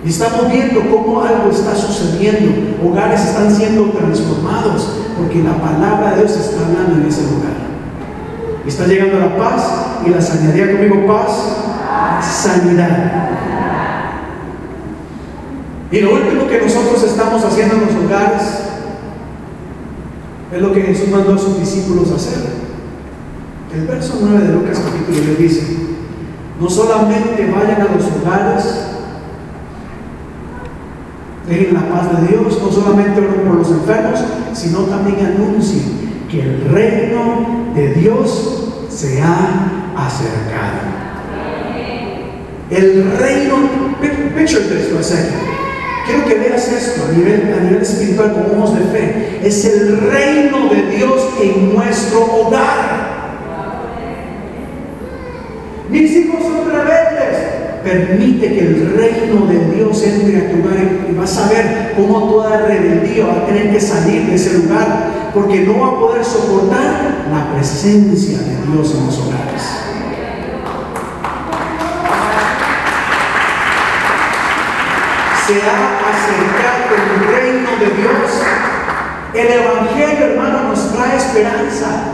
[0.06, 2.78] Y estamos viendo cómo algo está sucediendo.
[2.86, 7.54] Hogares están siendo transformados porque la palabra de Dios está hablando en ese lugar.
[8.68, 9.64] Está llegando la paz
[10.06, 10.72] y la sanidad.
[10.72, 11.32] conmigo paz,
[12.22, 13.30] sanidad.
[15.92, 18.42] Y lo último que nosotros estamos haciendo en los hogares
[20.52, 22.40] es lo que Jesús mandó a sus discípulos a hacer.
[23.74, 25.78] El verso 9 de Lucas capítulo le dice,
[26.60, 28.93] no solamente vayan a los hogares,
[31.48, 34.20] dejen la paz de Dios, no solamente oren por los enfermos,
[34.54, 40.94] sino también anuncien que el reino de Dios se ha acercado.
[42.70, 43.56] El reino,
[44.36, 45.54] picture this for a second.
[46.06, 49.40] Quiero que veas esto a nivel, a nivel espiritual con ojos de fe.
[49.44, 53.04] Es el reino de Dios en nuestro hogar.
[55.90, 57.53] Mis hijos son rebeldes.
[57.84, 62.30] Permite que el reino de Dios entre a tu hogar y vas a ver cómo
[62.30, 66.24] toda rebeldía va a tener que salir de ese lugar porque no va a poder
[66.24, 69.62] soportar la presencia de Dios en los hogares.
[75.46, 78.32] Se ha acercado el reino de Dios.
[79.34, 82.14] El Evangelio, hermano, nos trae esperanza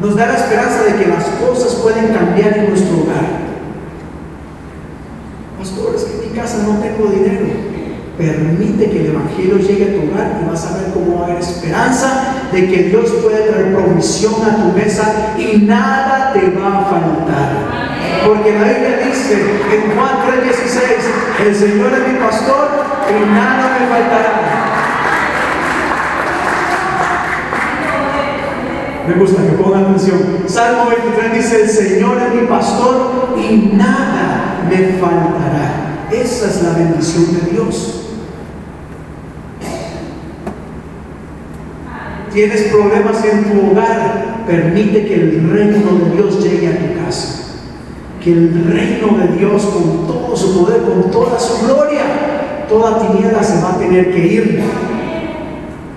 [0.00, 3.45] nos da la esperanza de que las cosas pueden cambiar en nuestro hogar.
[6.20, 7.46] Que mi casa no tengo dinero.
[8.16, 11.30] Permite que el Evangelio llegue a tu hogar y vas a ver cómo va a
[11.30, 16.80] haber esperanza de que Dios puede traer provisión a tu mesa y nada te va
[16.80, 17.50] a faltar.
[18.26, 22.68] Porque la Biblia dice en Juan 3:16, el Señor es mi pastor
[23.10, 24.46] y nada me faltará.
[29.06, 30.18] Me gusta que pongan atención.
[30.46, 35.85] Salmo 23 dice, el Señor es mi pastor y nada me faltará.
[36.12, 38.02] Esa es la bendición de Dios.
[42.32, 47.44] Tienes problemas en tu hogar, permite que el reino de Dios llegue a tu casa.
[48.22, 53.42] Que el reino de Dios con todo su poder, con toda su gloria, toda tiniebla
[53.42, 54.62] se va a tener que ir.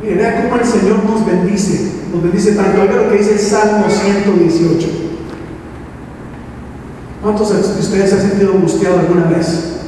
[0.01, 1.91] Mire, vea cómo el Señor nos bendice.
[2.13, 2.81] Nos bendice tanto.
[2.81, 4.87] Oiga lo que dice el Salmo 118.
[7.21, 9.78] ¿Cuántos de ustedes se han sentido angustiado alguna vez?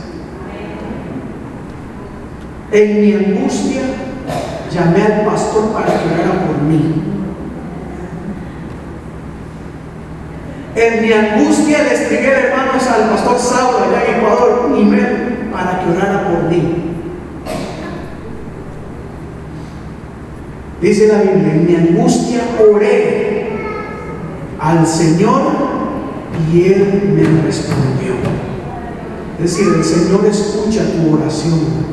[2.71, 3.81] En mi angustia
[4.73, 6.93] llamé al pastor para que orara por mí.
[10.73, 15.81] En mi angustia le escribí, hermanos, al pastor Saulo allá en Ecuador un email para
[15.81, 16.75] que orara por mí.
[20.81, 22.41] Dice la Biblia, en mi angustia
[22.73, 23.49] oré
[24.59, 25.41] al Señor
[26.53, 28.13] y Él me respondió.
[29.43, 31.90] Es decir, el Señor escucha tu oración.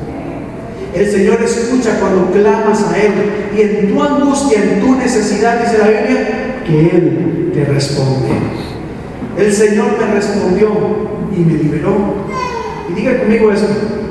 [0.94, 3.12] El Señor escucha cuando clamas a Él.
[3.56, 8.28] Y en tu angustia, en tu necesidad, dice la Biblia, que Él te responde.
[9.36, 10.68] El Señor me respondió
[11.36, 12.14] y me liberó.
[12.88, 13.66] Y diga conmigo eso.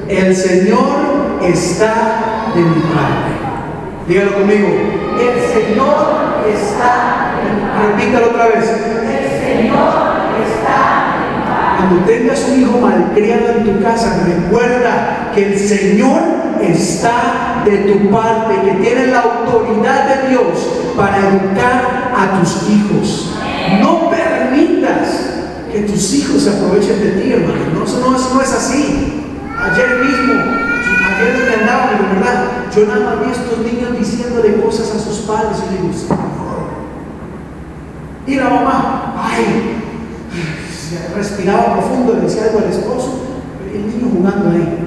[0.08, 3.38] El Señor está de mi parte.
[4.08, 4.68] Dígalo conmigo.
[5.20, 7.34] El Señor está.
[7.98, 8.64] Repítalo otra vez.
[8.64, 9.90] El Señor
[10.48, 11.07] está.
[11.78, 16.22] Cuando tengas un hijo malcriado en tu casa, recuerda que el Señor
[16.60, 20.44] está de tu parte, que tiene la autoridad de Dios
[20.96, 23.36] para educar a tus hijos.
[23.80, 25.30] No permitas
[25.72, 27.60] que tus hijos se aprovechen de ti, hermano.
[27.76, 29.24] No, no, no es así.
[29.62, 34.96] Ayer mismo, ayer me andaba, verdad, yo nada más vi a estos niños diciéndole cosas
[34.96, 35.94] a sus padres y digo.
[38.26, 39.87] Y la mamá, ay,
[41.16, 43.22] respiraba profundo, le decía algo al esposo,
[43.74, 44.80] el niño jugando ahí.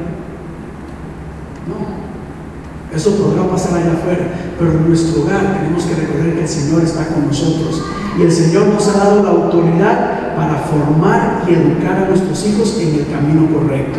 [1.66, 4.26] No, eso podrá pasar allá afuera,
[4.58, 7.84] pero en nuestro hogar tenemos que recordar que el Señor está con nosotros.
[8.18, 12.78] Y el Señor nos ha dado la autoridad para formar y educar a nuestros hijos
[12.80, 13.98] en el camino correcto.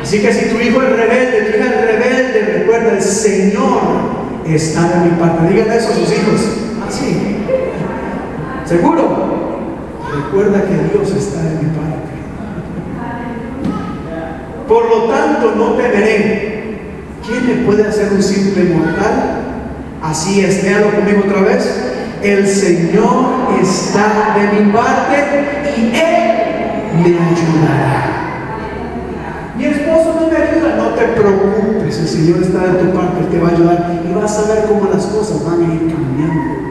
[0.00, 3.80] Así que si tu hijo es rebelde, tu hija es rebelde, recuerda, el Señor
[4.46, 5.52] está de mi parte.
[5.52, 6.40] Díganle eso a sus hijos.
[6.86, 7.36] Así.
[8.64, 9.29] ¿Seguro?
[10.14, 12.10] Recuerda que Dios está de mi parte.
[14.66, 16.78] Por lo tanto, no temeré.
[17.26, 19.40] ¿Quién me puede hacer un simple mortal?
[20.02, 21.92] Así es, léalo conmigo otra vez.
[22.22, 26.30] El Señor está de mi parte y Él
[26.96, 28.20] me ayudará.
[29.56, 33.38] Mi esposo no me ayuda, no te preocupes, el Señor está de tu parte, te
[33.38, 36.70] va a ayudar y vas a ver cómo las cosas van a ir cambiando.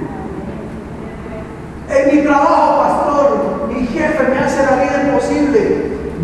[1.90, 4.64] En mi trabajo, pastor, mi jefe me hace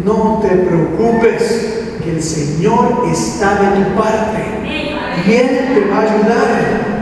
[0.03, 4.43] No te preocupes, que el Señor está de tu parte
[5.25, 6.95] y Él te va a ayudar.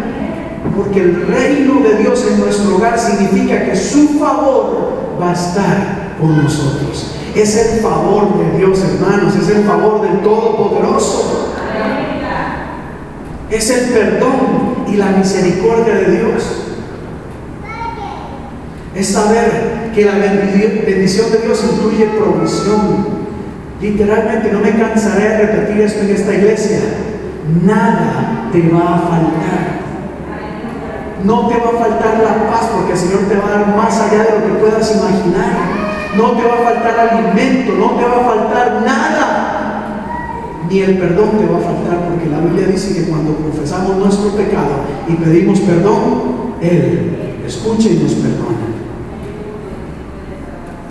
[0.76, 6.16] Porque el reino de Dios en nuestro hogar significa que su favor va a estar
[6.20, 7.12] con nosotros.
[7.36, 11.50] Es el favor de Dios, hermanos, es el favor del Todopoderoso.
[13.50, 16.44] Es el perdón y la misericordia de Dios.
[18.96, 23.24] Es saber que la bendición de Dios incluye provisión.
[23.82, 26.80] Literalmente, no me cansaré de repetir esto en esta iglesia.
[27.64, 29.84] Nada te va a faltar.
[31.24, 34.00] No te va a faltar la paz porque el Señor te va a dar más
[34.00, 35.84] allá de lo que puedas imaginar.
[36.18, 39.54] No te va a faltar alimento, no te va a faltar nada.
[40.70, 44.32] Ni el perdón te va a faltar porque la Biblia dice que cuando confesamos nuestro
[44.32, 48.73] pecado y pedimos perdón, Él escucha y nos perdona.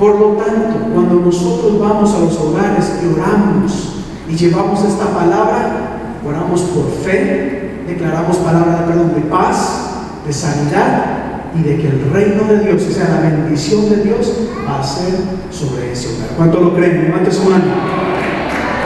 [0.02, 6.18] Por lo tanto, cuando nosotros vamos a los hogares y oramos y llevamos esta palabra,
[6.26, 9.92] oramos por fe, declaramos palabra de perdón, de paz,
[10.26, 14.32] de sanidad y de que el reino de Dios, o sea, la bendición de Dios,
[14.68, 15.14] va a ser
[15.52, 16.30] sobre ese hogar.
[16.36, 17.04] ¿Cuántos lo creen?
[17.04, 17.62] Levante su mano.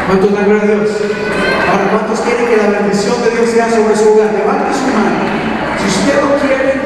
[0.08, 0.90] ¿Cuántos dan gloria a Dios?
[1.72, 4.34] Ahora, ¿cuántos quieren que la bendición de Dios sea sobre su hogar?
[4.34, 5.16] Levante su mano.
[5.80, 6.86] Si usted lo quiere,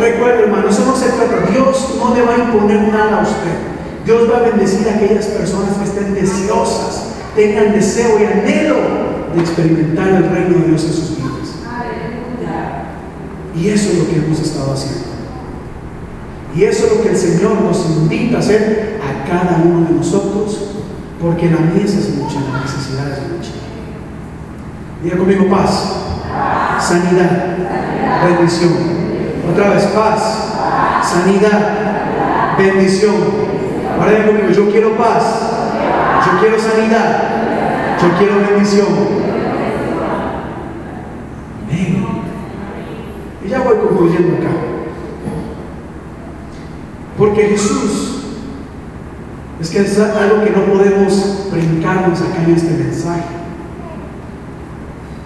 [0.00, 1.50] recuerde, hermano, eso no se trata.
[1.50, 3.76] Dios no le va a imponer nada a usted.
[4.04, 8.76] Dios va a bendecir a aquellas personas que estén deseosas, tengan deseo y anhelo
[9.34, 11.26] de experimentar el reino de Dios en sus vidas.
[13.56, 15.06] Y eso es lo que hemos estado haciendo.
[16.54, 19.94] Y eso es lo que el Señor nos invita a hacer a cada uno de
[19.94, 20.70] nosotros,
[21.20, 23.50] porque la mies es mucha, la necesidad es mucha.
[25.02, 25.96] Diga conmigo paz,
[26.80, 27.56] sanidad,
[28.24, 28.95] bendición.
[29.50, 30.52] Otra vez, paz,
[31.02, 33.14] sanidad, bendición.
[33.98, 35.22] Ahora conmigo, yo quiero paz,
[36.26, 37.22] yo quiero sanidad,
[38.02, 38.86] yo quiero bendición.
[41.64, 42.06] Amén.
[43.44, 44.50] Y ya voy concluyendo acá.
[47.16, 48.16] Porque Jesús,
[49.60, 53.22] es que es algo que no podemos brincarnos acá en este mensaje.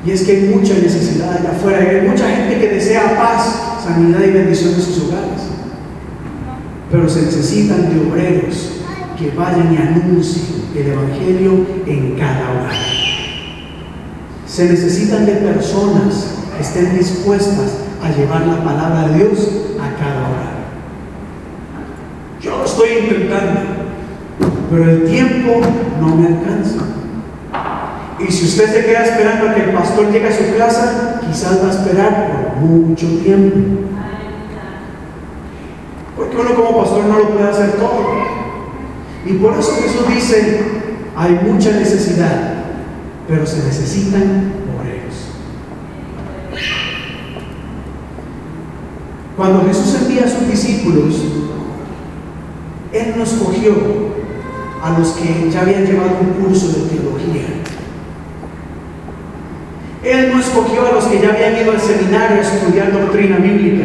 [0.06, 3.59] Y es que hay mucha necesidad allá afuera, hay mucha gente que desea paz,
[3.94, 5.42] sanidad y bendición en sus hogares.
[6.90, 8.70] Pero se necesitan de obreros
[9.18, 12.74] que vayan y anuncien el Evangelio en cada hogar.
[14.46, 19.38] Se necesitan de personas que estén dispuestas a llevar la palabra de Dios
[19.78, 20.60] a cada hogar.
[22.40, 23.60] Yo lo estoy intentando,
[24.70, 25.60] pero el tiempo
[26.00, 26.99] no me alcanza.
[28.26, 31.62] Y si usted se queda esperando a que el pastor llegue a su casa, quizás
[31.62, 33.56] va a esperar por mucho tiempo.
[36.16, 38.12] Porque uno como pastor no lo puede hacer todo.
[39.24, 40.60] Y por eso Jesús dice,
[41.16, 42.64] hay mucha necesidad,
[43.26, 45.14] pero se necesitan obreros.
[49.36, 51.14] Cuando Jesús envía a sus discípulos,
[52.92, 53.72] Él no escogió
[54.82, 57.60] a los que ya habían llevado un curso de teología.
[60.02, 63.84] Él no escogió a los que ya habían ido al seminario a estudiar doctrina bíblica.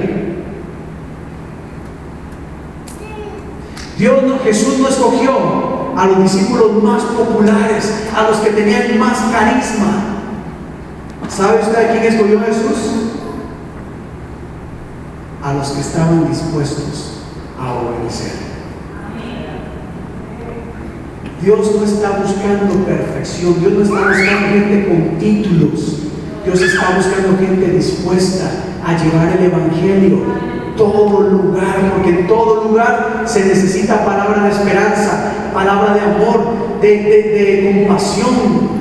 [3.98, 9.18] Dios no, Jesús no escogió a los discípulos más populares, a los que tenían más
[9.32, 10.16] carisma.
[11.30, 13.12] ¿Sabe usted a quién escogió Jesús?
[15.44, 17.22] A los que estaban dispuestos
[17.60, 18.45] a obedecer.
[21.46, 26.00] Dios no está buscando perfección, Dios no está buscando gente con títulos,
[26.44, 28.50] Dios está buscando gente dispuesta
[28.84, 30.24] a llevar el Evangelio
[30.76, 36.88] todo lugar, porque en todo lugar se necesita palabra de esperanza, palabra de amor, de,
[36.88, 38.76] de, compasión.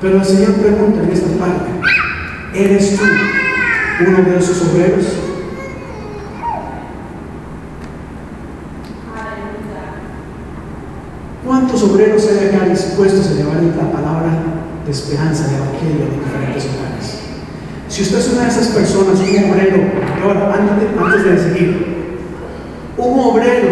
[0.00, 1.70] Pero el Señor pregunta en esta parte,
[2.54, 3.04] ¿eres tú
[4.08, 5.06] uno de esos obreros?
[11.46, 14.30] ¿Cuántos obreros acá dispuestos a llevar la palabra
[14.84, 17.18] de esperanza, de evangelio a diferentes hogares?
[17.88, 19.78] Si usted es una de esas personas, un obrero,
[20.24, 21.86] ahora, antes, antes de seguir,
[22.96, 23.68] un obrero,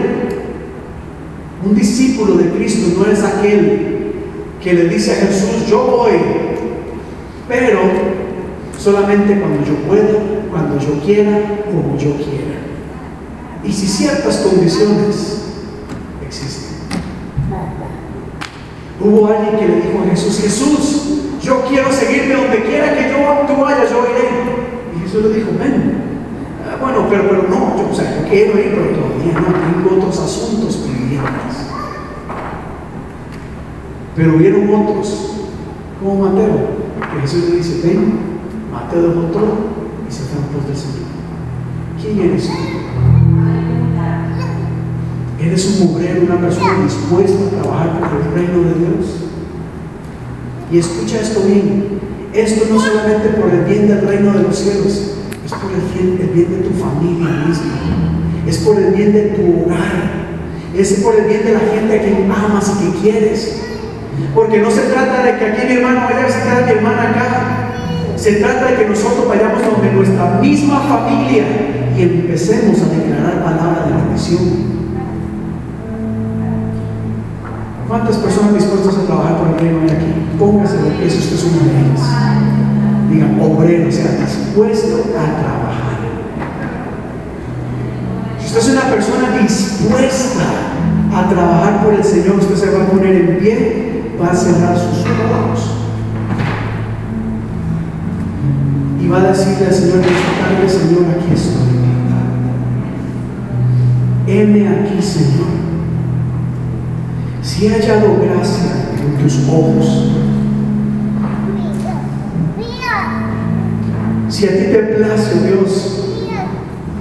[1.64, 4.12] un discípulo de Cristo, no es aquel
[4.62, 6.12] que le dice a Jesús, yo voy,
[7.48, 7.80] pero
[8.78, 10.18] solamente cuando yo pueda,
[10.50, 12.60] cuando yo quiera, como yo quiera.
[13.64, 15.39] Y si ciertas condiciones
[19.00, 21.00] Hubo alguien que le dijo a Jesús, Jesús,
[21.42, 24.28] yo quiero seguirme donde quiera que yo, tú vayas, yo iré.
[24.94, 26.02] Y Jesús le dijo, ven.
[26.68, 29.96] Ah, bueno, pero, pero no, yo, o sea, yo quiero ir, pero todavía no tengo
[29.96, 31.70] otros asuntos pendientes.
[34.14, 35.30] Pero hubieron otros,
[35.98, 36.58] como Mateo,
[37.14, 38.20] que Jesús le dice, ven,
[38.70, 39.54] Mateo dejó todo
[40.06, 41.08] y se fue en pos del Señor.
[42.00, 42.79] ¿Quién eres tú?
[45.40, 49.06] Eres un obrero, una persona dispuesta a trabajar por el reino de Dios.
[50.70, 52.00] Y escucha esto bien.
[52.34, 56.18] Esto no solamente por el bien del reino de los cielos, es por el bien,
[56.20, 57.72] el bien de tu familia misma.
[58.46, 60.20] Es por el bien de tu hogar.
[60.76, 63.62] Es por el bien de la gente a quien amas y que quieres.
[64.34, 67.10] Porque no se trata de que aquí mi hermano vaya a visitar a mi hermana
[67.10, 67.70] acá.
[68.16, 71.44] Se trata de que nosotros vayamos donde nuestra misma familia
[71.96, 74.79] y empecemos a declarar palabra de bendición.
[77.90, 80.14] ¿Cuántas personas dispuestas a trabajar por el reino hay aquí?
[80.38, 82.00] Póngase de pie usted es una de ellas.
[83.10, 85.98] Diga, obrero, o sea, dispuesto a trabajar.
[88.38, 90.44] Si usted es una persona dispuesta
[91.12, 94.78] a trabajar por el Señor, usted se va a poner en pie, va a cerrar
[94.78, 95.70] sus ojos.
[99.02, 100.04] Y va a decirle al Señor
[100.68, 101.70] Señor, aquí estoy.
[104.28, 105.69] Heme aquí, Señor.
[107.60, 110.08] Si he hallado gracia en tus ojos,
[114.30, 116.08] si a ti te place, oh Dios,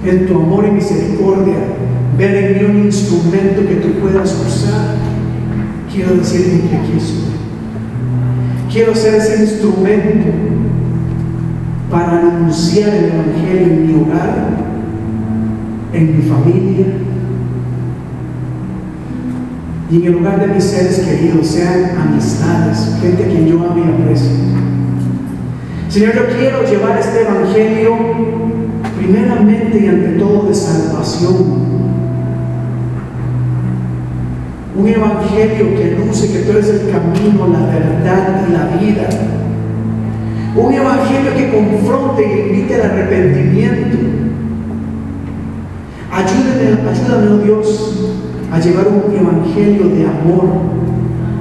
[0.03, 1.55] en tu amor y misericordia,
[2.17, 4.97] ver en mí un instrumento que tú puedas usar,
[5.89, 7.35] quiero decirte que aquí estoy.
[8.69, 10.27] Quiero ser ese instrumento
[11.89, 14.49] para anunciar el Evangelio en mi hogar,
[15.93, 16.98] en mi familia
[19.91, 23.77] y en el hogar de mis seres queridos, sean amistades, gente a quien yo amo
[23.77, 24.29] y aprecio.
[25.89, 27.95] Señor, yo quiero llevar este Evangelio
[28.99, 31.79] primeramente y ante todo de salvación.
[34.77, 39.09] Un evangelio que anuncie que tú eres el camino, la verdad y la vida.
[40.55, 43.97] Un evangelio que confronte y invite al arrepentimiento.
[46.11, 48.18] Ayúdame, ayúdame, oh Dios,
[48.51, 50.49] a llevar un evangelio de amor.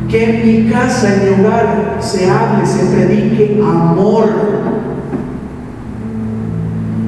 [0.09, 4.28] Que en mi casa, en mi hogar, se hable, se predique amor.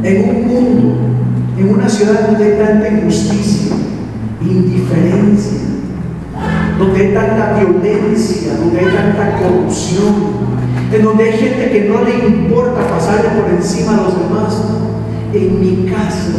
[0.02, 0.96] En un mundo,
[1.58, 3.76] en una ciudad donde hay tanta injusticia,
[4.42, 5.60] indiferencia,
[6.78, 10.14] donde hay tanta violencia, donde hay tanta corrupción,
[10.92, 14.64] en donde hay gente que no le importa pasarle por encima a los demás.
[15.32, 16.32] En mi casa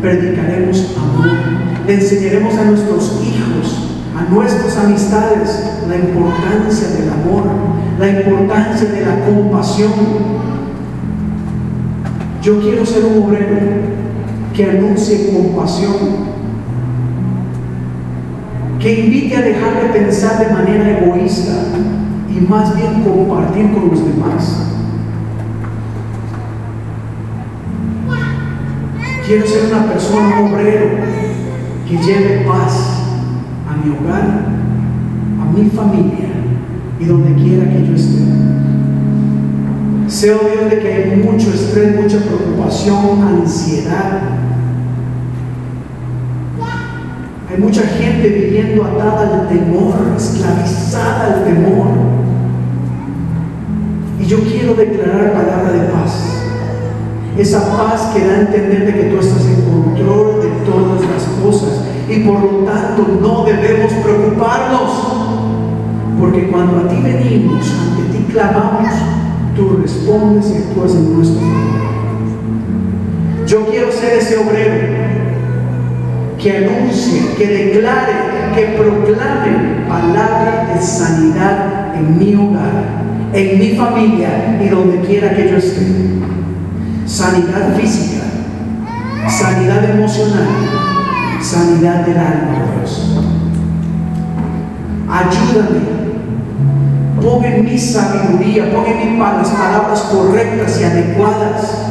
[0.00, 7.44] predicaremos amor, le enseñaremos a nuestros hijos, a nuestras amistades, la importancia del amor,
[7.98, 9.92] la importancia de la compasión.
[12.42, 13.56] Yo quiero ser un obrero
[14.54, 15.94] que anuncie compasión,
[18.78, 21.52] que invite a dejar de pensar de manera egoísta
[22.28, 24.66] y más bien compartir con los demás.
[29.26, 30.88] Quiero ser una persona, un obrero,
[31.90, 33.02] que lleve paz
[33.68, 34.46] a mi hogar,
[35.40, 36.28] a mi familia
[37.00, 38.22] y donde quiera que yo esté.
[40.06, 44.20] Sé, oh Dios, de que hay mucho estrés, mucha preocupación, ansiedad,
[47.50, 51.88] Hay mucha gente viviendo atada al temor, esclavizada al temor.
[54.20, 56.44] Y yo quiero declarar palabra de paz.
[57.36, 60.29] Esa paz que da a entender de que tú estás en control
[61.42, 61.84] cosas.
[62.08, 64.90] Y por lo tanto no debemos preocuparnos.
[66.18, 68.92] Porque cuando a ti venimos, ante ti clamamos,
[69.56, 71.40] tú respondes y actúas en nuestro.
[73.46, 75.10] Yo quiero ser ese obrero
[76.38, 78.12] que anuncie, que declare,
[78.54, 85.50] que proclame palabra de sanidad en mi hogar, en mi familia y donde quiera que
[85.50, 85.86] yo esté.
[87.06, 88.22] Sanidad física,
[89.28, 90.46] sanidad emocional,
[91.42, 93.16] sanidad del alma, Dios.
[95.08, 96.00] Ayúdame.
[97.20, 101.90] Pon en mi sabiduría, pon en mí las palabras correctas y adecuadas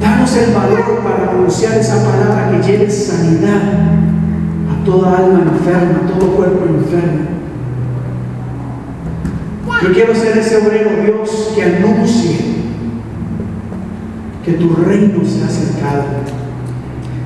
[0.00, 3.62] Danos el valor para anunciar esa palabra que lleve sanidad
[4.70, 7.34] a toda alma enferma, a todo cuerpo enfermo.
[9.82, 12.36] Yo quiero ser ese obrero Dios que anuncie
[14.44, 16.04] que tu reino se ha acercado.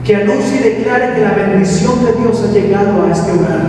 [0.09, 3.61] Que anuncie y declare que la bendición de Dios ha llegado a este hogar.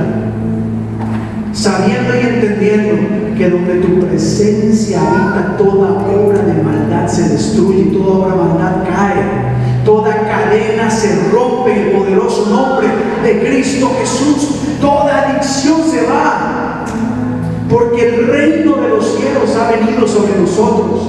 [1.52, 8.20] Sabiendo y entendiendo que donde tu presencia habita, toda obra de maldad se destruye, toda
[8.20, 12.88] obra de maldad cae, toda cadena se rompe en el poderoso nombre
[13.22, 16.86] de Cristo Jesús, toda adicción se va,
[17.70, 21.02] porque el reino de los cielos ha venido sobre nosotros.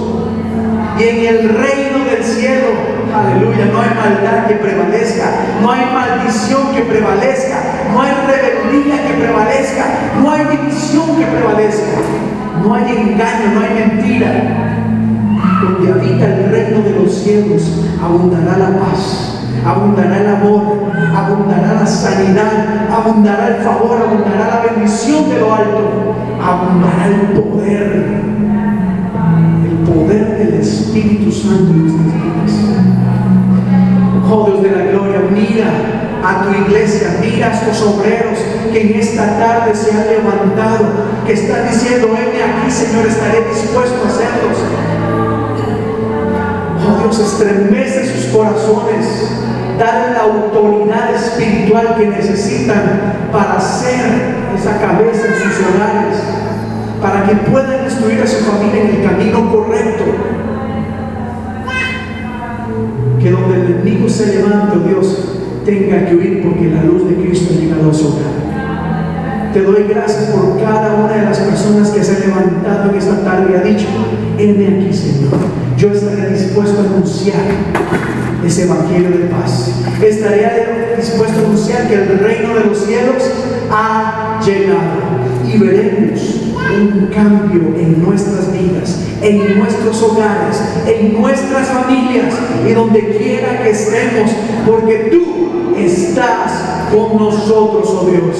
[0.98, 5.24] Y en el reino del cielo, aleluya, no hay maldad que prevalezca,
[5.62, 7.58] no hay maldición que prevalezca,
[7.92, 9.84] no hay rebeldía que prevalezca,
[10.22, 11.98] no hay división que prevalezca,
[12.62, 14.66] no hay engaño, no hay mentira.
[15.62, 17.62] Donde habita el reino de los cielos,
[18.02, 25.28] abundará la paz, abundará el amor, abundará la sanidad, abundará el favor, abundará la bendición
[25.28, 28.22] de lo alto, abundará el poder,
[29.64, 32.69] el poder del Espíritu Santo en nuestras vidas.
[36.22, 38.38] A tu iglesia, mira a estos obreros
[38.72, 40.86] que en esta tarde se han levantado,
[41.26, 44.58] que están diciendo, venme aquí Señor, estaré dispuesto a hacerlos.
[46.86, 49.06] Oh Dios, estremece sus corazones,
[49.78, 56.18] dale la autoridad espiritual que necesitan para hacer esa cabeza en sus hogares,
[57.00, 60.04] para que puedan instruir a su familia en el camino correcto.
[63.20, 65.29] Que donde el enemigo se levante, oh Dios,
[65.64, 69.52] tenga que huir porque la luz de Cristo ha llegado a su hogar.
[69.52, 73.24] Te doy gracias por cada una de las personas que se han levantado en esta
[73.24, 73.86] tarde y ha dicho,
[74.38, 75.38] heme aquí, Señor.
[75.76, 77.40] Yo estaré dispuesto a anunciar
[78.46, 79.72] ese evangelio de paz.
[80.00, 83.30] Estaré dispuesto a anunciar que el reino de los cielos
[83.70, 85.20] ha llegado
[85.52, 86.40] y veremos
[86.70, 92.34] un cambio en nuestras vidas, en nuestros hogares, en nuestras familias
[92.66, 94.30] y donde quiera que estemos,
[94.66, 98.36] porque tú estás con nosotros, oh Dios,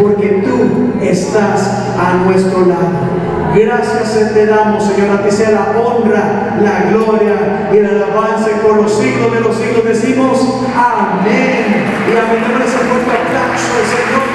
[0.00, 3.30] porque tú estás a nuestro lado.
[3.54, 8.76] Gracias te damos, Señor, a ti sea la honra, la gloria y el alabanza por
[8.76, 9.84] los siglos de los siglos.
[9.84, 10.38] Decimos
[10.76, 11.90] amén.
[12.08, 14.29] Y a mi nombre se fuerte aplauso al Señor.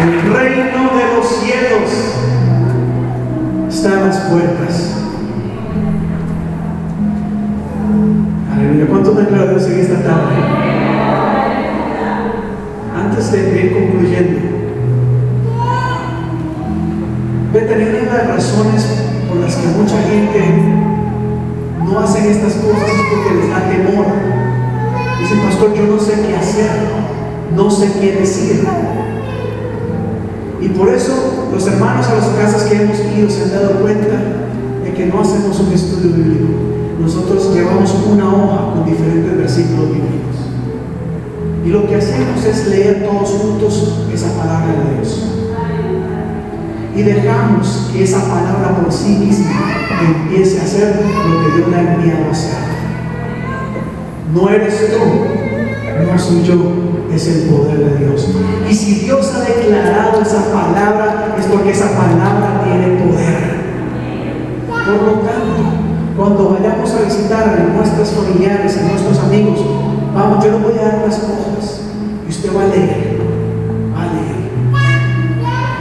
[0.00, 1.90] El reino de los cielos
[3.68, 4.94] está en las puertas.
[8.50, 8.86] Aleluya.
[8.88, 10.34] ¿Cuánto te claro Dios en esta tarde?
[12.96, 14.40] Antes de ir concluyendo,
[17.52, 18.86] de las razones
[19.28, 20.40] por las que mucha gente
[21.84, 24.06] no hace estas cosas es porque les da temor.
[25.20, 26.70] Dice, pastor, yo no sé qué hacer,
[27.54, 28.66] no sé qué decir.
[30.70, 34.16] Y por eso los hermanos a las casas que hemos ido se han dado cuenta
[34.84, 36.52] de que no hacemos un estudio bíblico.
[37.00, 40.36] Nosotros llevamos una hoja con diferentes versículos bíblicos.
[41.64, 45.24] Y lo que hacemos es leer todos juntos esa palabra de Dios.
[46.94, 49.50] Y dejamos que esa palabra por sí misma
[50.06, 52.58] empiece a hacer lo que Dios le ha enviado a hacer.
[54.32, 56.54] No eres tú, no soy yo,
[57.20, 58.28] es el poder de Dios.
[58.68, 63.60] Y si Dios ha declarado esa palabra, es porque esa palabra tiene poder.
[64.66, 65.62] Por lo tanto,
[66.16, 69.60] cuando vayamos a visitar a nuestros familiares, a nuestros amigos,
[70.14, 71.82] vamos, yo le voy a dar las cosas
[72.26, 73.20] y usted va a leer,
[73.94, 74.40] va a leer.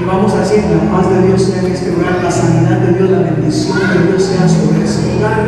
[0.01, 2.97] Y vamos a decir, la paz de Dios sea en este lugar, la sanidad de
[2.97, 5.39] Dios, la bendición de Dios sea sobre ese lugar.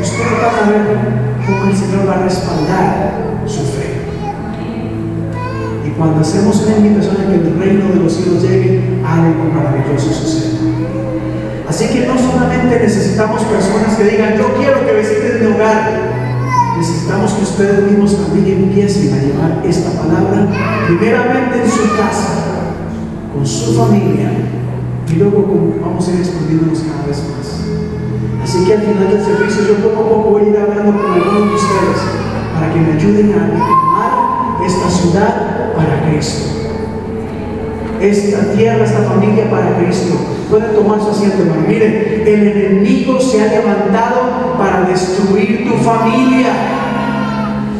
[0.00, 0.98] Usted va a ver
[1.44, 3.87] cómo el Señor va a respaldar su fe.
[5.98, 10.54] Cuando hacemos una invitación a que el reino de los cielos llegue, algo maravilloso sucede.
[11.68, 15.90] Así que no solamente necesitamos personas que digan, yo quiero que visiten mi hogar,
[16.78, 20.46] necesitamos que ustedes mismos también empiecen a llevar esta palabra,
[20.86, 22.78] primeramente en su casa,
[23.34, 24.30] con su familia,
[25.10, 27.58] y luego vamos a ir expandiéndonos cada vez más.
[28.44, 31.12] Así que al final del servicio yo poco a poco voy a ir hablando con
[31.12, 32.00] algunos de ustedes
[32.54, 34.17] para que me ayuden a animar
[34.68, 36.44] esta ciudad para Cristo.
[38.00, 40.14] Esta tierra, esta familia para Cristo.
[40.50, 41.62] Pueden tomar su asiento, hermano.
[41.66, 46.52] Miren, el enemigo se ha levantado para destruir tu familia,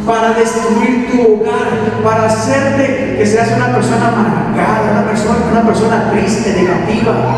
[0.04, 6.10] para destruir tu hogar, para hacerte que seas una persona amargada, una persona, una persona
[6.10, 7.36] triste, negativa.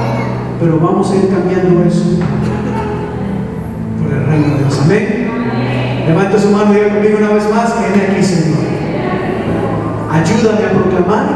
[0.59, 2.05] Pero vamos a ir cambiando eso
[4.03, 4.81] por el reino de Dios.
[4.85, 5.31] Amén.
[6.07, 8.70] Levanta su mano y diga conmigo una vez más, ven aquí, Señor.
[10.21, 11.27] Ayúdame a proclamar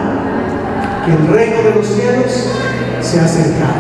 [1.07, 2.51] que el reino de los cielos
[3.01, 3.73] se ha acercado.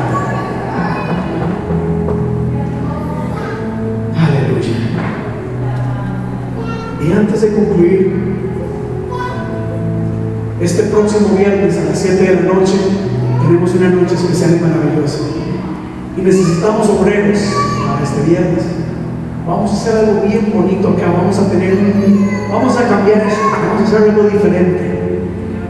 [4.16, 4.76] Aleluya.
[7.06, 8.12] Y antes de concluir,
[10.62, 12.72] este próximo viernes a las 7 de la noche
[13.42, 15.18] tenemos una noche especial y maravillosa.
[16.16, 17.40] Y necesitamos obreros
[17.86, 18.64] para este viernes.
[19.46, 21.76] Vamos a hacer algo bien bonito acá, vamos a tener
[22.50, 23.36] vamos a cambiar eso,
[23.68, 24.93] vamos a hacer algo diferente.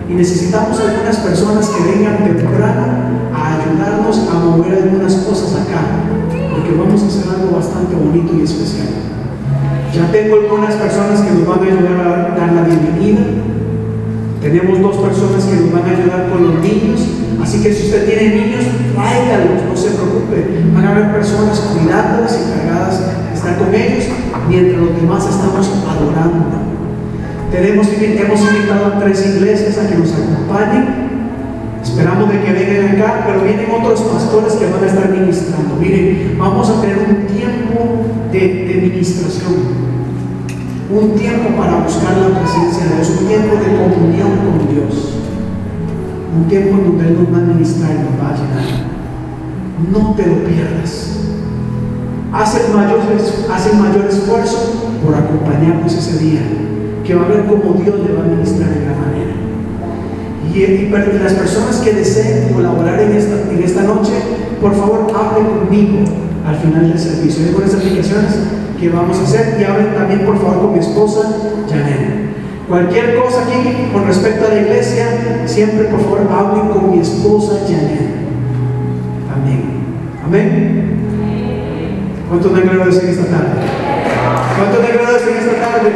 [0.09, 2.84] Y necesitamos algunas personas que vengan temprano
[3.32, 5.80] a ayudarnos a mover algunas cosas acá,
[6.28, 8.88] porque vamos a hacer algo bastante bonito y especial.
[9.94, 13.24] Ya tengo algunas personas que nos van a ayudar a dar la bienvenida.
[14.42, 17.00] Tenemos dos personas que nos van a ayudar con los niños.
[17.40, 20.68] Así que si usted tiene niños, tráigalos, no se preocupe.
[20.74, 23.00] Van a haber personas cuidándolas y cargadas
[23.32, 24.05] estar con ellos
[24.48, 26.74] mientras los demás estamos adorando.
[27.55, 31.05] Tenemos, hemos invitado a tres iglesias a que nos acompañen.
[31.80, 35.76] Esperamos de que vengan acá, pero vienen otros pastores que van a estar ministrando.
[35.76, 39.84] Miren, vamos a tener un tiempo de, de ministración
[40.90, 45.14] un tiempo para buscar la presencia de Dios, un tiempo de comunión con Dios,
[46.36, 48.64] un tiempo en donde Él nos va a ministrar y nos va a llenar.
[49.92, 51.14] No te lo pierdas
[52.34, 52.98] hacen mayor,
[53.78, 56.40] mayor esfuerzo por acompañarnos ese día,
[57.05, 59.34] que va a ver cómo Dios le va a ministrar de gran manera.
[60.55, 60.88] Y,
[61.18, 64.12] las personas que deseen colaborar en esta, en esta noche,
[64.61, 66.05] por favor, hable conmigo
[66.46, 67.46] al final del servicio.
[67.46, 68.38] Hay buenas aplicaciones
[68.78, 71.20] que vamos a hacer y hablen también por favor con mi esposa
[71.68, 72.24] Janet.
[72.68, 77.61] Cualquier cosa aquí con respecto a la iglesia, siempre por favor hablen con mi esposa
[77.66, 78.14] Janet.
[79.34, 79.62] Amén.
[80.24, 80.94] Amén.
[82.28, 83.93] ¿Cuántos me agradecen esta tarde?
[84.57, 85.91] ¿Cuántos me agradecen esta tarde?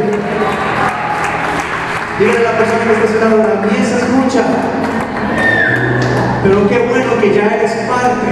[2.19, 4.43] Dígale a la persona que está sentada, la mía se escucha.
[6.43, 8.29] Pero qué bueno que ya eres parte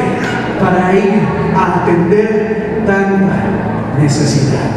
[0.62, 1.22] para ir
[1.56, 3.36] a atender tanta
[4.00, 4.70] necesidad.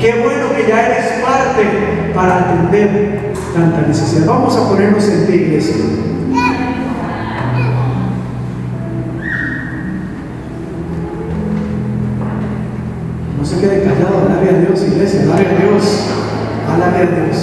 [0.00, 4.26] Qué bueno que ya eres parte para atender tanta necesidad.
[4.26, 5.76] Vamos a ponernos en pie, iglesia.
[14.74, 15.84] Dios, iglesia, alabe a Dios,
[16.68, 17.38] alabe a Dios.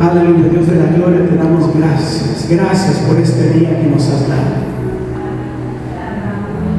[0.00, 2.46] Aleluya, Dios de la gloria, te damos gracias.
[2.48, 4.62] Gracias por este día que nos has dado.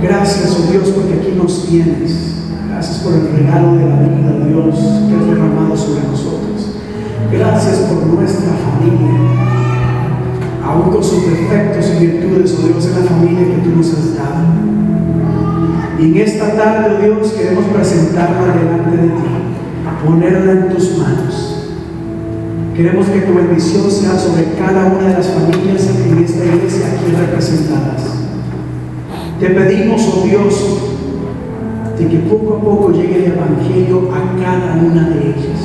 [0.02, 2.36] Gracias, oh Dios, porque aquí nos tienes.
[2.70, 4.76] Gracias por el regalo de la vida, Dios,
[5.10, 6.76] que has derramado sobre nosotros.
[7.32, 9.12] Gracias por nuestra familia.
[10.66, 14.16] Aún con sus defectos y virtudes, oh Dios, es la familia que tú nos has
[14.16, 14.73] dado.
[16.00, 19.24] Y en esta tarde, oh Dios, queremos presentarla delante de ti,
[20.06, 21.54] ponerla en tus manos.
[22.76, 27.16] Queremos que tu bendición sea sobre cada una de las familias en esta iglesia aquí
[27.16, 28.02] representadas.
[29.40, 30.94] Te pedimos, oh Dios,
[32.00, 35.62] de que poco a poco llegue el Evangelio a cada una de ellas.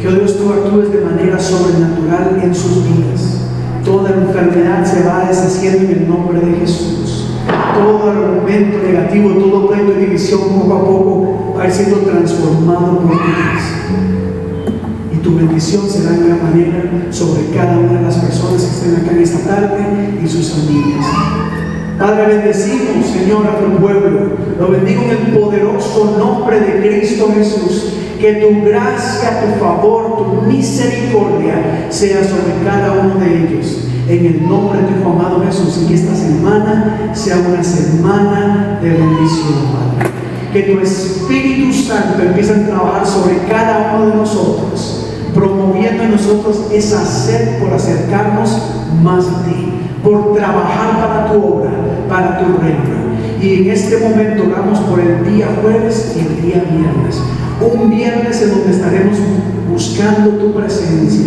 [0.00, 3.42] Que, oh Dios, tú actúes de manera sobrenatural en sus vidas.
[3.84, 7.05] Toda enfermedad se va deshaciendo en el nombre de Jesús.
[7.76, 13.12] Todo argumento negativo, todo pleito de división poco a poco va a siendo transformado por
[13.12, 13.32] ti.
[15.14, 18.96] Y tu bendición será en gran manera sobre cada una de las personas que estén
[18.96, 21.06] acá en esta tarde y sus familias.
[21.98, 24.36] Padre, bendecimos, Señor, a tu pueblo.
[24.58, 27.92] Lo bendigo en el poderoso nombre de Cristo Jesús.
[28.20, 33.85] Que tu gracia, tu favor, tu misericordia sea sobre cada uno de ellos.
[34.08, 35.82] En el nombre de tu amado Jesús.
[35.82, 40.10] Y que esta semana sea una semana de bendición, Padre.
[40.52, 46.68] Que tu Espíritu Santo empiece a trabajar sobre cada uno de nosotros, promoviendo en nosotros
[46.72, 48.56] esa sed por acercarnos
[49.02, 51.70] más a ti, por trabajar para tu obra,
[52.08, 53.06] para tu reino.
[53.42, 57.20] Y en este momento oramos por el día jueves y el día viernes.
[57.60, 59.18] Un viernes en donde estaremos
[59.70, 61.26] buscando tu presencia.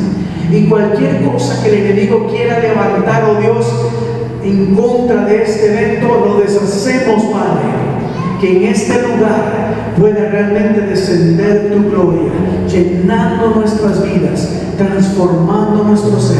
[0.51, 3.67] Y cualquier cosa que el enemigo quiera levantar, oh Dios,
[4.43, 7.65] en contra de este evento, lo deshacemos, Padre.
[8.41, 12.31] Que en este lugar pueda realmente descender tu gloria,
[12.71, 16.37] llenando nuestras vidas, transformando nuestro ser.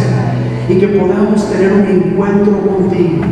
[0.70, 3.24] Y que podamos tener un encuentro contigo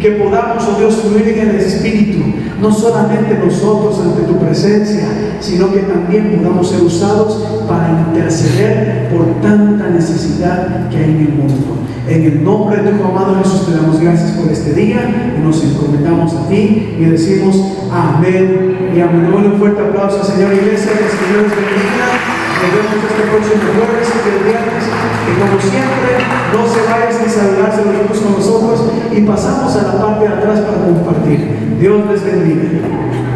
[0.00, 2.24] que podamos, oh Dios, fluir en el Espíritu,
[2.60, 5.08] no solamente nosotros ante tu presencia,
[5.40, 11.32] sino que también podamos ser usados para interceder por tanta necesidad que hay en el
[11.34, 11.76] mundo.
[12.08, 15.62] En el nombre de tu amado Jesús te damos gracias por este día y nos
[15.62, 17.56] encomendamos a ti y decimos
[17.92, 19.32] amén y amén.
[19.32, 22.29] un fuerte aplauso, Señor Iglesia, que el Señor bendiga.
[22.60, 24.84] Nos vemos este próximo jueves y viernes.
[24.84, 26.10] Y como siempre,
[26.52, 30.34] no se vayan sin saludarse los unos con nosotros y pasamos a la parte de
[30.34, 31.78] atrás para compartir.
[31.80, 33.29] Dios les bendiga.